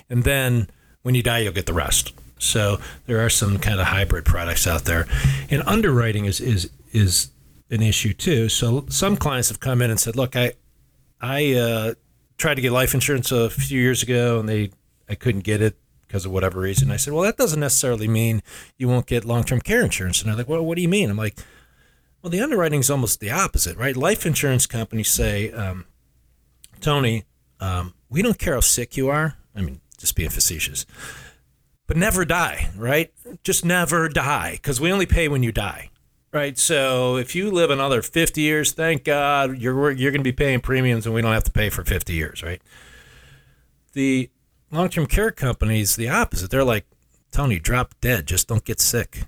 and 0.09 0.23
then 0.23 0.69
when 1.01 1.15
you 1.15 1.23
die, 1.23 1.39
you'll 1.39 1.53
get 1.53 1.65
the 1.65 1.73
rest. 1.73 2.13
So 2.39 2.79
there 3.05 3.23
are 3.23 3.29
some 3.29 3.59
kind 3.59 3.79
of 3.79 3.87
hybrid 3.87 4.25
products 4.25 4.65
out 4.65 4.85
there, 4.85 5.07
and 5.49 5.61
underwriting 5.65 6.25
is 6.25 6.39
is 6.39 6.69
is 6.91 7.31
an 7.69 7.81
issue 7.81 8.13
too. 8.13 8.49
So 8.49 8.85
some 8.89 9.17
clients 9.17 9.49
have 9.49 9.59
come 9.59 9.81
in 9.81 9.91
and 9.91 9.99
said, 9.99 10.15
"Look, 10.15 10.35
I 10.35 10.53
I 11.21 11.53
uh, 11.53 11.93
tried 12.39 12.55
to 12.55 12.61
get 12.61 12.71
life 12.71 12.95
insurance 12.95 13.31
a 13.31 13.49
few 13.49 13.79
years 13.79 14.01
ago, 14.01 14.39
and 14.39 14.49
they 14.49 14.71
I 15.07 15.15
couldn't 15.15 15.43
get 15.43 15.61
it 15.61 15.77
because 16.07 16.25
of 16.25 16.31
whatever 16.31 16.59
reason." 16.59 16.89
I 16.89 16.97
said, 16.97 17.13
"Well, 17.13 17.23
that 17.23 17.37
doesn't 17.37 17.59
necessarily 17.59 18.07
mean 18.07 18.41
you 18.77 18.87
won't 18.87 19.05
get 19.05 19.25
long 19.25 19.43
term 19.43 19.61
care 19.61 19.83
insurance." 19.83 20.21
And 20.21 20.29
they're 20.29 20.37
like, 20.37 20.49
"Well, 20.49 20.65
what 20.65 20.75
do 20.75 20.81
you 20.81 20.89
mean?" 20.89 21.11
I'm 21.11 21.17
like, 21.17 21.37
"Well, 22.23 22.31
the 22.31 22.41
underwriting 22.41 22.79
is 22.79 22.89
almost 22.89 23.19
the 23.19 23.29
opposite, 23.29 23.77
right? 23.77 23.95
Life 23.95 24.25
insurance 24.25 24.65
companies 24.65 25.09
say, 25.09 25.51
um, 25.51 25.85
Tony, 26.81 27.25
um, 27.59 27.93
we 28.09 28.21
don't 28.21 28.39
care 28.39 28.55
how 28.55 28.61
sick 28.61 28.97
you 28.97 29.09
are. 29.09 29.35
I 29.55 29.61
mean, 29.61 29.81
just 29.97 30.15
being 30.15 30.29
facetious." 30.29 30.85
But 31.85 31.97
never 31.97 32.23
die, 32.23 32.69
right? 32.75 33.11
Just 33.43 33.65
never 33.65 34.07
die, 34.09 34.53
because 34.53 34.79
we 34.79 34.91
only 34.91 35.07
pay 35.07 35.27
when 35.27 35.41
you 35.41 35.51
die 35.51 35.88
right? 36.31 36.57
So 36.57 37.17
if 37.17 37.35
you 37.35 37.51
live 37.51 37.69
another 37.69 38.01
50 38.01 38.41
years, 38.41 38.71
thank 38.71 39.03
God 39.03 39.57
you're 39.59 39.91
you're 39.91 40.11
going 40.11 40.21
to 40.21 40.23
be 40.23 40.31
paying 40.31 40.59
premiums, 40.61 41.05
and 41.05 41.15
we 41.15 41.21
don't 41.21 41.33
have 41.33 41.43
to 41.45 41.51
pay 41.51 41.69
for 41.69 41.83
50 41.83 42.13
years, 42.13 42.43
right? 42.43 42.61
The 43.93 44.29
long-term 44.71 45.07
care 45.07 45.31
companies, 45.31 45.95
the 45.95 46.09
opposite. 46.09 46.51
They're 46.51 46.63
like, 46.63 46.85
Tony, 47.31 47.59
drop 47.59 47.95
dead, 48.01 48.27
just 48.27 48.47
don't 48.47 48.63
get 48.63 48.79
sick, 48.79 49.23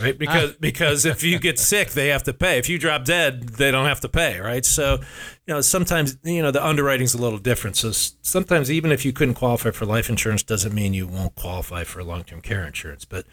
right? 0.00 0.14
Ah. 0.14 0.18
Because 0.18 0.52
because 0.56 1.04
if 1.04 1.22
you 1.22 1.38
get 1.38 1.58
sick, 1.58 1.90
they 1.90 2.08
have 2.08 2.22
to 2.24 2.32
pay. 2.32 2.58
If 2.58 2.68
you 2.68 2.78
drop 2.78 3.04
dead, 3.04 3.50
they 3.50 3.70
don't 3.70 3.86
have 3.86 4.00
to 4.00 4.08
pay, 4.08 4.38
right? 4.40 4.64
So, 4.64 5.00
you 5.46 5.54
know, 5.54 5.60
sometimes 5.60 6.18
you 6.24 6.42
know 6.42 6.50
the 6.50 6.64
underwriting's 6.64 7.14
a 7.14 7.18
little 7.18 7.38
different. 7.38 7.76
So 7.76 7.92
sometimes 7.92 8.70
even 8.70 8.92
if 8.92 9.04
you 9.04 9.12
couldn't 9.12 9.34
qualify 9.34 9.70
for 9.70 9.86
life 9.86 10.08
insurance, 10.08 10.42
doesn't 10.42 10.74
mean 10.74 10.94
you 10.94 11.06
won't 11.06 11.34
qualify 11.34 11.84
for 11.84 12.02
long-term 12.02 12.40
care 12.40 12.66
insurance, 12.66 13.04
but 13.04 13.26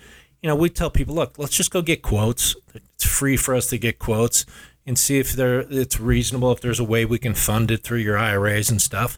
you 0.47 0.53
know, 0.53 0.55
we 0.55 0.69
tell 0.69 0.89
people, 0.89 1.13
look, 1.13 1.37
let's 1.37 1.53
just 1.53 1.71
go 1.71 1.81
get 1.81 2.01
quotes. 2.01 2.55
It's 2.73 3.05
free 3.05 3.35
for 3.35 3.53
us 3.53 3.67
to 3.67 3.77
get 3.77 3.99
quotes 3.99 4.45
and 4.85 4.97
see 4.97 5.19
if 5.19 5.33
they're 5.33 5.59
it's 5.69 5.99
reasonable. 5.99 6.53
If 6.53 6.61
there's 6.61 6.79
a 6.79 6.85
way 6.85 7.03
we 7.03 7.19
can 7.19 7.33
fund 7.33 7.69
it 7.69 7.83
through 7.83 7.97
your 7.97 8.17
IRAs 8.17 8.69
and 8.69 8.81
stuff. 8.81 9.17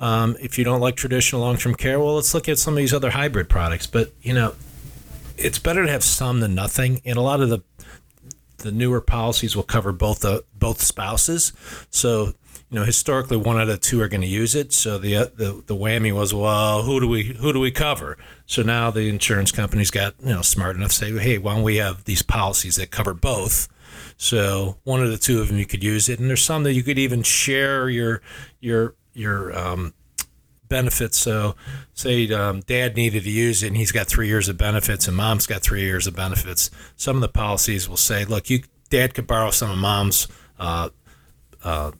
Um, 0.00 0.34
if 0.40 0.56
you 0.56 0.64
don't 0.64 0.80
like 0.80 0.96
traditional 0.96 1.42
long-term 1.42 1.74
care, 1.74 2.00
well, 2.00 2.14
let's 2.14 2.32
look 2.32 2.48
at 2.48 2.58
some 2.58 2.72
of 2.72 2.78
these 2.78 2.94
other 2.94 3.10
hybrid 3.10 3.50
products. 3.50 3.86
But 3.86 4.12
you 4.22 4.32
know, 4.32 4.54
it's 5.36 5.58
better 5.58 5.84
to 5.84 5.92
have 5.92 6.02
some 6.02 6.40
than 6.40 6.54
nothing. 6.54 7.02
And 7.04 7.18
a 7.18 7.20
lot 7.20 7.42
of 7.42 7.50
the 7.50 7.60
the 8.56 8.72
newer 8.72 9.02
policies 9.02 9.54
will 9.54 9.64
cover 9.64 9.92
both 9.92 10.20
the 10.20 10.42
both 10.58 10.80
spouses. 10.80 11.52
So 11.90 12.32
you 12.72 12.78
know, 12.78 12.86
historically, 12.86 13.36
one 13.36 13.60
out 13.60 13.68
of 13.68 13.80
two 13.80 14.00
are 14.00 14.08
going 14.08 14.22
to 14.22 14.26
use 14.26 14.54
it. 14.54 14.72
So 14.72 14.96
the, 14.96 15.14
uh, 15.14 15.26
the 15.34 15.62
the 15.66 15.76
whammy 15.76 16.10
was, 16.10 16.32
well, 16.32 16.84
who 16.84 17.00
do 17.00 17.06
we 17.06 17.24
who 17.24 17.52
do 17.52 17.60
we 17.60 17.70
cover? 17.70 18.16
So 18.46 18.62
now 18.62 18.90
the 18.90 19.10
insurance 19.10 19.52
companies 19.52 19.90
got 19.90 20.14
you 20.20 20.30
know 20.30 20.40
smart 20.40 20.76
enough 20.76 20.88
to 20.92 20.96
say, 20.96 21.18
hey, 21.18 21.36
why 21.36 21.54
don't 21.54 21.64
we 21.64 21.76
have 21.76 22.04
these 22.04 22.22
policies 22.22 22.76
that 22.76 22.90
cover 22.90 23.12
both? 23.12 23.68
So 24.16 24.78
one 24.84 25.02
of 25.02 25.10
the 25.10 25.18
two 25.18 25.42
of 25.42 25.48
them 25.48 25.58
you 25.58 25.66
could 25.66 25.84
use 25.84 26.08
it, 26.08 26.18
and 26.18 26.30
there's 26.30 26.42
some 26.42 26.62
that 26.62 26.72
you 26.72 26.82
could 26.82 26.98
even 26.98 27.22
share 27.22 27.90
your 27.90 28.22
your 28.58 28.94
your 29.12 29.54
um, 29.54 29.92
benefits. 30.70 31.18
So, 31.18 31.54
say 31.92 32.32
um, 32.32 32.60
dad 32.60 32.96
needed 32.96 33.24
to 33.24 33.30
use 33.30 33.62
it, 33.62 33.66
and 33.66 33.76
he's 33.76 33.92
got 33.92 34.06
three 34.06 34.28
years 34.28 34.48
of 34.48 34.56
benefits, 34.56 35.06
and 35.06 35.14
mom's 35.14 35.46
got 35.46 35.60
three 35.60 35.82
years 35.82 36.06
of 36.06 36.16
benefits. 36.16 36.70
Some 36.96 37.16
of 37.16 37.20
the 37.20 37.28
policies 37.28 37.86
will 37.86 37.98
say, 37.98 38.24
look, 38.24 38.48
you 38.48 38.62
dad 38.88 39.12
could 39.12 39.26
borrow 39.26 39.50
some 39.50 39.70
of 39.70 39.76
mom's 39.76 40.26
uh, 40.58 40.88
uh, 41.62 41.92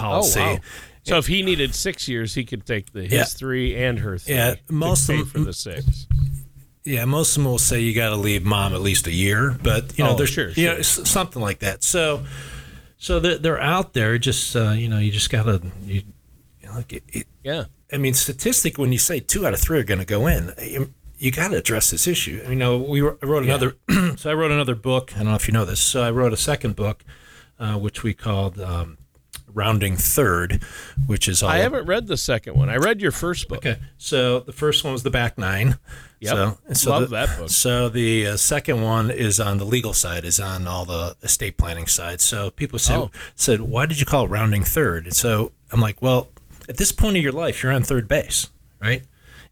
policy. 0.00 0.40
Oh, 0.40 0.54
wow. 0.54 0.58
So 1.02 1.16
if 1.18 1.26
he 1.26 1.42
needed 1.42 1.74
six 1.74 2.08
years, 2.08 2.34
he 2.34 2.44
could 2.44 2.66
take 2.66 2.92
the 2.92 3.02
his 3.02 3.12
Yeah. 3.12 3.24
three 3.24 3.74
and 3.76 3.98
her 4.00 4.18
three. 4.18 4.34
Yeah, 4.34 4.54
most 4.68 5.08
of 5.08 5.16
them- 5.16 5.26
for 5.26 5.38
the 5.40 5.52
six. 5.52 6.06
Yeah, 6.84 7.04
most 7.04 7.36
of 7.36 7.42
them 7.42 7.50
will 7.52 7.58
say 7.58 7.80
you 7.80 7.94
got 7.94 8.10
to 8.10 8.16
leave 8.16 8.44
mom 8.44 8.72
at 8.74 8.80
least 8.80 9.06
a 9.06 9.12
year, 9.12 9.56
but 9.62 9.96
you 9.98 10.04
know, 10.04 10.12
Oh, 10.12 10.16
there's 10.16 10.30
sure, 10.30 10.50
you 10.50 10.66
know, 10.66 10.74
sure. 10.82 11.04
something 11.04 11.40
like 11.42 11.58
that. 11.60 11.82
So, 11.84 12.24
so 12.98 13.20
they're, 13.20 13.38
they're 13.38 13.60
out 13.60 13.92
there. 13.92 14.16
Just 14.18 14.56
uh, 14.56 14.70
you 14.70 14.88
know, 14.88 14.98
you 14.98 15.10
just 15.12 15.30
gotta 15.30 15.60
you, 15.84 16.02
you 16.60 16.68
know, 16.68 16.74
like 16.76 16.92
it, 16.92 17.02
it, 17.08 17.26
Yeah. 17.44 17.64
I 17.92 17.96
mean, 17.98 18.14
statistic 18.14 18.78
when 18.78 18.92
you 18.92 18.98
say 18.98 19.20
two 19.20 19.46
out 19.46 19.52
of 19.52 19.60
three 19.60 19.78
are 19.78 19.82
going 19.84 19.98
to 20.00 20.06
go 20.06 20.26
in, 20.28 20.52
you, 20.62 20.94
you 21.18 21.32
got 21.32 21.48
to 21.48 21.56
address 21.56 21.90
this 21.90 22.06
issue. 22.06 22.40
You 22.48 22.54
know, 22.54 22.78
we 22.78 23.00
wrote, 23.00 23.18
I 23.22 23.26
wrote 23.26 23.42
another. 23.42 23.76
so 24.16 24.30
I 24.30 24.34
wrote 24.34 24.52
another 24.52 24.76
book. 24.76 25.12
I 25.16 25.18
don't 25.18 25.28
know 25.28 25.34
if 25.34 25.48
you 25.48 25.52
know 25.52 25.64
this. 25.64 25.80
So 25.80 26.02
I 26.02 26.10
wrote 26.12 26.32
a 26.32 26.36
second 26.36 26.76
book, 26.76 27.02
uh, 27.58 27.74
which 27.78 28.02
we 28.04 28.14
called 28.14 28.60
um, 28.60 28.96
Rounding 29.54 29.96
Third, 29.96 30.62
which 31.06 31.28
is 31.28 31.42
all. 31.42 31.50
I 31.50 31.58
haven't 31.58 31.86
read 31.86 32.06
the 32.06 32.16
second 32.16 32.56
one. 32.56 32.68
I 32.68 32.76
read 32.76 33.00
your 33.00 33.12
first 33.12 33.48
book. 33.48 33.58
Okay, 33.58 33.78
so 33.98 34.40
the 34.40 34.52
first 34.52 34.84
one 34.84 34.92
was 34.92 35.02
the 35.02 35.10
back 35.10 35.38
nine. 35.38 35.78
Yep. 36.20 36.32
So, 36.32 36.58
so 36.74 36.90
Love 36.90 37.00
the, 37.02 37.06
that 37.16 37.38
book. 37.38 37.48
So 37.50 37.88
the 37.88 38.26
uh, 38.28 38.36
second 38.36 38.82
one 38.82 39.10
is 39.10 39.40
on 39.40 39.58
the 39.58 39.64
legal 39.64 39.94
side, 39.94 40.24
is 40.24 40.38
on 40.38 40.66
all 40.66 40.84
the 40.84 41.16
estate 41.22 41.56
planning 41.56 41.86
side. 41.86 42.20
So 42.20 42.50
people 42.50 42.78
said, 42.78 42.98
Oh. 42.98 43.10
said, 43.34 43.62
why 43.62 43.86
did 43.86 44.00
you 44.00 44.06
call 44.06 44.26
it 44.26 44.28
rounding 44.28 44.62
third? 44.62 45.04
And 45.06 45.16
so 45.16 45.52
I'm 45.72 45.80
like, 45.80 46.02
well, 46.02 46.28
at 46.68 46.76
this 46.76 46.92
point 46.92 47.16
of 47.16 47.22
your 47.22 47.32
life, 47.32 47.62
you're 47.62 47.72
on 47.72 47.82
third 47.82 48.06
base, 48.06 48.48
right? 48.82 49.02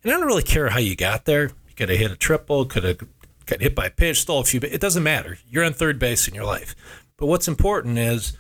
And 0.05 0.13
I 0.13 0.17
don't 0.19 0.27
really 0.27 0.43
care 0.43 0.69
how 0.69 0.79
you 0.79 0.95
got 0.95 1.25
there. 1.25 1.45
You 1.45 1.75
could 1.75 1.89
have 1.89 1.99
hit 1.99 2.11
a 2.11 2.17
triple, 2.17 2.67
could 2.67 2.85
have 2.85 2.99
got 3.47 3.63
hit 3.63 3.75
by 3.75 3.87
a 3.87 3.91
pitch, 3.91 4.21
stole 4.21 4.41
a 4.41 4.45
few. 4.45 4.61
It 4.63 4.81
doesn't 4.81 5.03
matter. 5.03 5.39
You're 5.49 5.65
on 5.65 5.73
third 5.73 5.99
base 5.99 6.29
in 6.29 6.35
your 6.35 6.45
life. 6.45 6.77
But 7.17 7.27
what's 7.27 7.49
important 7.49 7.99
is 7.99 8.37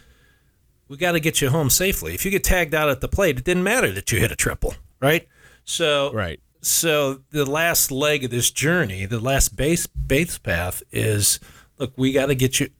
we 0.88 0.96
got 0.96 1.12
to 1.12 1.20
get 1.20 1.40
you 1.40 1.51
home 1.51 1.70
safely. 1.70 2.14
If 2.14 2.24
you 2.24 2.31
get 2.31 2.44
tagged 2.44 2.74
out 2.74 2.88
at 2.88 3.01
the 3.01 3.09
plate, 3.09 3.38
it 3.38 3.44
didn't 3.44 3.62
matter 3.64 3.90
that 3.92 4.11
you 4.12 4.18
hit 4.18 4.33
a 4.33 4.37
triple, 4.37 4.74
right? 5.01 5.29
So 5.64 6.12
Right. 6.12 6.40
so 6.62 7.20
the 7.31 7.44
last 7.44 7.90
leg 7.90 8.24
of 8.24 8.31
this 8.31 8.51
journey, 8.51 9.05
the 9.07 9.20
last 9.20 9.57
base 9.57 9.87
base 9.87 10.38
path 10.38 10.83
is 10.90 11.38
look, 11.79 11.92
we 11.96 12.12
got 12.12 12.27
to 12.27 12.35
get 12.35 12.59
you. 12.61 12.70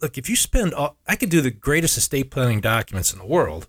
Look, 0.00 0.18
if 0.18 0.28
you 0.28 0.34
spend, 0.34 0.74
all, 0.74 0.96
I 1.06 1.14
could 1.14 1.30
do 1.30 1.40
the 1.40 1.52
greatest 1.52 1.96
estate 1.96 2.30
planning 2.32 2.60
documents 2.60 3.12
in 3.12 3.20
the 3.20 3.24
world, 3.24 3.68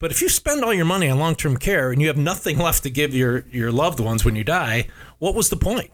but 0.00 0.10
if 0.10 0.20
you 0.20 0.28
spend 0.28 0.64
all 0.64 0.74
your 0.74 0.84
money 0.84 1.08
on 1.08 1.20
long 1.20 1.36
term 1.36 1.56
care 1.56 1.92
and 1.92 2.02
you 2.02 2.08
have 2.08 2.16
nothing 2.16 2.58
left 2.58 2.82
to 2.82 2.90
give 2.90 3.14
your 3.14 3.44
your 3.52 3.70
loved 3.70 4.00
ones 4.00 4.24
when 4.24 4.34
you 4.34 4.42
die, 4.44 4.88
what 5.18 5.34
was 5.36 5.48
the 5.48 5.56
point, 5.56 5.90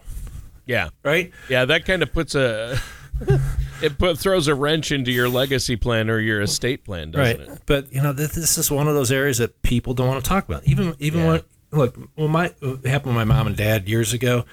Yeah. 0.65 0.89
right? 1.03 1.31
Yeah, 1.49 1.65
that 1.65 1.85
kind 1.85 2.01
of 2.01 2.11
puts 2.11 2.33
a 2.33 2.81
it 3.83 3.97
put, 3.97 4.17
throws 4.17 4.47
a 4.47 4.55
wrench 4.55 4.91
into 4.91 5.11
your 5.11 5.29
legacy 5.29 5.75
plan 5.75 6.09
or 6.09 6.19
your 6.19 6.41
estate 6.41 6.83
plan, 6.85 7.11
doesn't 7.11 7.39
right. 7.39 7.49
it? 7.49 7.61
But 7.65 7.93
you 7.93 8.01
know, 8.01 8.13
this, 8.13 8.33
this 8.35 8.57
is 8.57 8.71
one 8.71 8.87
of 8.87 8.95
those 8.95 9.11
areas 9.11 9.37
that 9.39 9.61
people 9.61 9.93
don't 9.93 10.07
want 10.07 10.23
to 10.23 10.27
talk 10.27 10.47
about. 10.47 10.65
Even 10.65 10.95
even 10.99 11.21
Yeah. 11.21 11.27
when 11.27 11.41
look, 11.71 11.97
when 12.15 12.31
my 12.31 12.53
it 12.61 12.85
happened 12.85 13.15
with 13.15 13.27
my 13.27 13.33
mom 13.35 13.47
and 13.47 13.55
dad 13.55 13.87
years 13.89 14.13
ago. 14.13 14.45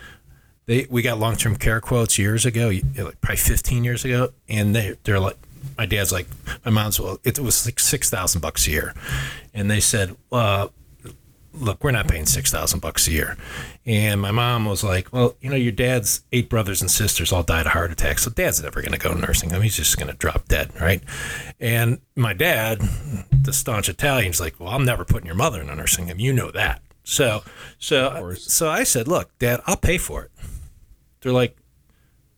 They 0.67 0.87
we 0.89 1.03
got 1.03 1.19
long 1.19 1.35
term 1.37 1.57
care 1.57 1.81
quotes 1.81 2.17
years 2.17 2.47
ago, 2.47 2.69
like 2.69 3.21
probably 3.21 3.37
15 3.39 3.83
years 3.83 4.05
ago, 4.05 4.29
and 4.49 4.73
they 4.77 4.97
they're 5.03 5.19
like, 5.19 5.37
my 5.77 5.85
dad's 5.87 6.13
like, 6.13 6.29
my 6.65 6.71
mom's 6.71 7.01
well, 7.01 7.19
it 7.25 7.41
was 7.41 7.67
like 7.67 7.81
six 7.81 8.09
thousand 8.09 8.41
bucks 8.41 8.69
a 8.69 8.71
year, 8.71 8.95
and 9.53 9.69
they 9.69 9.81
said, 9.81 10.15
uh, 10.31 10.69
look, 11.53 11.83
we're 11.83 11.91
not 11.91 12.09
paying 12.09 12.27
six 12.27 12.51
thousand 12.51 12.81
bucks 12.81 13.09
a 13.09 13.13
year. 13.13 13.37
And 13.87 14.21
my 14.21 14.31
mom 14.31 14.65
was 14.67 14.85
like, 14.85 15.13
well, 15.13 15.37
you 15.41 15.51
know, 15.51 15.57
your 15.57 15.73
dad's 15.73 16.23
eight 16.33 16.49
brothers 16.49 16.81
and 16.81 16.91
sisters 16.91 17.33
all 17.33 17.43
died 17.43 17.67
of 17.67 17.73
heart 17.73 17.91
attacks, 17.91 18.23
so 18.23 18.31
dad's 18.31 18.63
never 18.63 18.81
going 18.81 18.93
to 18.93 18.99
go 18.99 19.13
nursing 19.15 19.51
home. 19.51 19.63
He's 19.63 19.77
just 19.77 19.97
going 19.97 20.11
to 20.11 20.17
drop 20.17 20.49
dead, 20.49 20.71
right? 20.81 21.03
And 21.59 22.01
my 22.17 22.33
dad, 22.33 22.81
the 23.43 23.53
staunch 23.53 23.89
Italian, 23.89 24.31
is 24.31 24.41
like, 24.41 24.61
well, 24.61 24.71
I'm 24.71 24.85
never 24.85 25.05
putting 25.05 25.27
your 25.27 25.35
mother 25.35 25.61
in 25.61 25.69
a 25.69 25.75
nursing 25.75 26.09
home. 26.09 26.21
You 26.21 26.33
know 26.33 26.51
that. 26.51 26.83
So, 27.03 27.43
so, 27.79 28.35
so 28.35 28.69
I 28.69 28.85
said, 28.85 29.09
look, 29.09 29.37
Dad, 29.39 29.61
I'll 29.67 29.77
pay 29.77 29.99
for 29.99 30.25
it. 30.25 30.31
They're 31.21 31.33
like, 31.33 31.57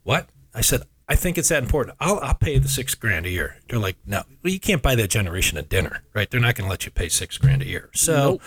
what? 0.02 0.28
I 0.54 0.60
said, 0.60 0.82
I 1.12 1.16
think 1.16 1.36
it's 1.36 1.50
that 1.50 1.62
important. 1.62 1.96
I'll, 2.00 2.18
I'll 2.20 2.34
pay 2.34 2.58
the 2.58 2.68
six 2.68 2.94
grand 2.94 3.26
a 3.26 3.30
year. 3.30 3.56
They're 3.68 3.78
like, 3.78 3.96
no, 4.06 4.22
well, 4.42 4.52
you 4.52 4.58
can't 4.60 4.80
buy 4.80 4.94
that 4.94 5.08
generation 5.10 5.58
a 5.58 5.62
dinner, 5.62 6.02
right? 6.14 6.30
They're 6.30 6.40
not 6.40 6.54
going 6.54 6.66
to 6.66 6.70
let 6.70 6.86
you 6.86 6.90
pay 6.90 7.08
six 7.08 7.36
grand 7.38 7.60
a 7.62 7.66
year. 7.66 7.90
So, 7.92 8.14
Nope. 8.14 8.42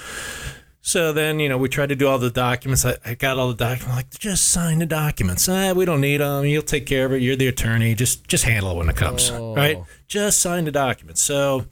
so 0.82 1.14
then, 1.14 1.40
you 1.40 1.48
know, 1.48 1.58
we 1.60 1.70
tried 1.70 1.90
to 1.90 1.96
do 1.96 2.08
all 2.08 2.18
the 2.18 2.32
documents. 2.32 2.84
I, 2.86 2.98
I 3.06 3.14
got 3.14 3.38
all 3.38 3.50
the 3.50 3.54
documents. 3.56 3.86
I'm 3.88 3.96
like, 3.96 4.10
just 4.18 4.48
sign 4.50 4.80
the 4.80 4.86
documents. 4.88 5.48
Ah, 5.48 5.74
we 5.74 5.86
don't 5.86 6.02
need 6.02 6.18
them. 6.22 6.46
You'll 6.46 6.64
take 6.64 6.86
care 6.88 7.06
of 7.06 7.12
it. 7.14 7.22
You're 7.22 7.36
the 7.36 7.48
attorney. 7.48 7.94
Just, 7.94 8.28
just 8.28 8.44
handle 8.46 8.72
it 8.72 8.78
when 8.78 8.90
it 8.90 8.96
comes, 8.96 9.30
Oh. 9.30 9.56
right? 9.56 9.78
Just 10.08 10.40
sign 10.40 10.66
the 10.66 10.72
documents. 10.72 11.22
So, 11.22 11.66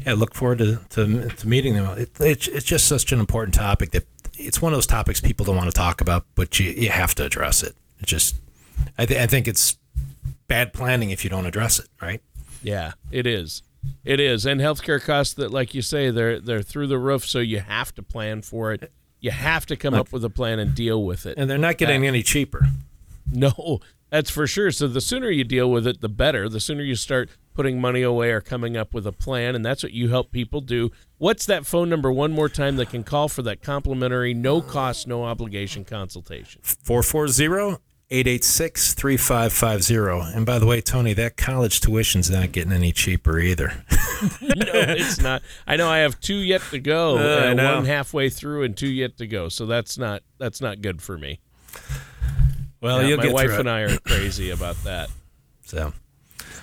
yeah, 0.06 0.14
look 0.14 0.34
forward 0.34 0.60
to, 0.60 0.80
to, 0.92 1.28
to 1.28 1.48
meeting 1.48 1.74
them. 1.76 1.86
It, 1.98 2.12
it's, 2.20 2.48
it's 2.48 2.66
just 2.66 2.88
such 2.88 3.12
an 3.12 3.20
important 3.20 3.54
topic 3.54 3.92
that 3.92 4.06
it's 4.38 4.62
one 4.62 4.74
of 4.74 4.78
those 4.78 4.88
topics 4.88 5.22
people 5.22 5.46
don't 5.46 5.56
want 5.56 5.70
to 5.70 5.76
talk 5.76 6.02
about, 6.02 6.26
but 6.36 6.60
you, 6.60 6.72
you 6.72 6.90
have 6.90 7.16
to 7.16 7.26
address 7.26 7.64
it. 7.64 7.76
It 8.00 8.06
just 8.08 8.36
I, 8.98 9.06
th- 9.06 9.20
I 9.20 9.28
think 9.28 9.48
it's 9.48 9.78
bad 10.48 10.74
planning 10.74 11.10
if 11.10 11.24
you 11.24 11.30
don't 11.30 11.46
address 11.46 11.80
it, 11.80 11.88
right? 12.02 12.22
Yeah, 12.64 12.94
it 13.12 13.26
is. 13.26 13.62
It 14.04 14.20
is, 14.20 14.46
and 14.46 14.60
healthcare 14.60 15.02
costs 15.04 15.36
that, 15.36 15.52
like 15.52 15.76
you 15.76 15.82
say, 15.84 16.10
they're 16.10 16.40
they're 16.40 16.64
through 16.64 16.88
the 16.88 16.98
roof. 16.98 17.26
So 17.26 17.40
you 17.40 17.60
have 17.60 17.94
to 17.96 18.04
plan 18.04 18.42
for 18.42 18.74
it. 18.74 18.92
You 19.20 19.32
have 19.32 19.66
to 19.68 19.76
come 19.76 19.94
up 19.94 20.12
with 20.12 20.24
a 20.24 20.30
plan 20.30 20.60
and 20.60 20.74
deal 20.76 21.04
with 21.04 21.26
it. 21.26 21.38
And 21.38 21.50
they're 21.50 21.58
not 21.58 21.78
getting 21.78 22.06
any 22.06 22.24
cheaper. 22.24 22.68
No, 23.32 23.80
that's 24.10 24.30
for 24.30 24.46
sure. 24.48 24.72
So 24.72 24.88
the 24.88 25.02
sooner 25.02 25.30
you 25.30 25.44
deal 25.44 25.70
with 25.70 25.88
it, 25.88 26.02
the 26.02 26.10
better. 26.10 26.48
The 26.50 26.60
sooner 26.60 26.84
you 26.84 26.96
start 26.96 27.30
putting 27.56 27.82
money 27.82 28.04
away 28.04 28.32
or 28.32 28.42
coming 28.42 28.78
up 28.78 28.94
with 28.94 29.08
a 29.08 29.12
plan, 29.12 29.56
and 29.56 29.66
that's 29.66 29.82
what 29.82 29.94
you 29.94 30.10
help 30.10 30.32
people 30.32 30.62
do. 30.62 30.92
What's 31.18 31.46
that 31.48 31.66
phone 31.66 31.90
number 31.90 32.12
one 32.12 32.32
more 32.32 32.50
time 32.50 32.76
that 32.76 32.90
can 32.92 33.04
call 33.04 33.30
for 33.30 33.42
that 33.44 33.64
complimentary, 33.64 34.34
no 34.34 34.62
cost, 34.62 35.08
no 35.08 35.24
obligation 35.24 35.86
consultation? 35.86 36.62
440 36.62 37.82
886 38.12 38.94
3550. 38.94 40.38
And 40.38 40.46
by 40.46 40.60
the 40.60 40.68
way, 40.68 40.80
Tony, 40.80 41.14
that 41.14 41.38
college 41.38 41.82
tuition's 41.82 42.30
not 42.30 42.52
getting 42.52 42.72
any 42.72 42.92
cheaper 42.92 43.40
either. 43.40 43.70
no, 44.42 44.66
it's 44.74 45.20
not. 45.20 45.42
I 45.66 45.76
know 45.76 45.90
I 45.90 46.00
have 46.00 46.20
two 46.20 46.36
yet 46.36 46.62
to 46.70 46.78
go. 46.78 47.18
Uh, 47.18 47.46
I 47.46 47.52
uh, 47.54 47.76
one 47.78 47.86
halfway 47.86 48.30
through 48.30 48.64
and 48.64 48.78
two 48.78 48.90
yet 48.90 49.18
to 49.18 49.26
go. 49.26 49.50
So 49.50 49.66
that's 49.66 49.98
not 49.98 50.22
that's 50.38 50.62
not 50.62 50.82
good 50.82 51.02
for 51.02 51.18
me. 51.18 51.40
Well, 52.80 53.02
Yeah, 53.02 53.08
you'll 53.08 53.18
my 53.18 53.24
get 53.24 53.34
wife 53.34 53.58
and. 53.58 53.70
I 53.70 53.82
are 53.82 53.98
crazy 54.06 54.52
about 54.52 54.76
that. 54.84 55.10
So, 55.66 55.92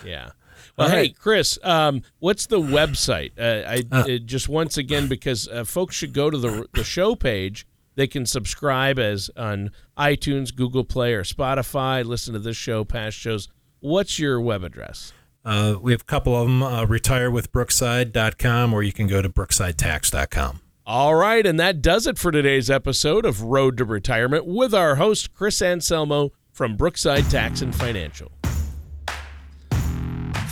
Yeah. 0.06 0.30
Well, 0.76 0.88
hey. 0.88 1.10
Chris, 1.10 1.58
um, 1.62 2.02
what's 2.18 2.46
the 2.46 2.58
website? 2.60 3.32
Uh, 3.38 3.68
I 3.68 3.82
Uh. 3.92 4.14
uh, 4.14 4.18
just 4.18 4.48
once 4.48 4.76
again 4.78 5.06
because 5.06 5.46
uh, 5.48 5.64
folks 5.64 5.94
should 5.96 6.12
go 6.14 6.30
to 6.30 6.38
the 6.38 6.66
the 6.72 6.84
show 6.84 7.14
page. 7.14 7.66
They 7.94 8.06
can 8.06 8.24
subscribe 8.24 8.98
as 8.98 9.30
on 9.36 9.70
iTunes, 9.98 10.54
Google 10.54 10.82
Play, 10.84 11.12
or 11.12 11.24
Spotify. 11.24 12.02
Listen 12.04 12.32
to 12.32 12.38
this 12.40 12.56
show, 12.56 12.84
past 12.84 13.18
shows. 13.18 13.48
What's 13.80 14.18
your 14.18 14.40
web 14.40 14.64
address? 14.64 15.12
uh, 15.44 15.74
we 15.80 15.92
have 15.92 16.00
a 16.02 16.04
couple 16.04 16.34
of 16.36 16.46
them 16.46 16.62
uh, 16.62 16.86
retirewithbrookside.com 16.86 18.72
or 18.72 18.82
you 18.82 18.92
can 18.92 19.08
go 19.08 19.20
to 19.20 19.28
brooksidetax.com. 19.28 20.60
All 20.86 21.14
right, 21.16 21.44
and 21.46 21.58
that 21.60 21.82
does 21.82 22.06
it 22.06 22.16
for 22.18 22.30
today's 22.32 22.70
episode 22.70 23.24
of 23.26 23.42
Road 23.42 23.76
to 23.78 23.84
Retirement 23.84 24.46
with 24.46 24.72
our 24.74 24.94
host 24.96 25.32
Chris 25.34 25.60
Anselmo 25.60 26.30
from 26.52 26.76
Brookside 26.76 27.28
Tax 27.30 27.60
and 27.60 27.74
Financial. 27.74 28.30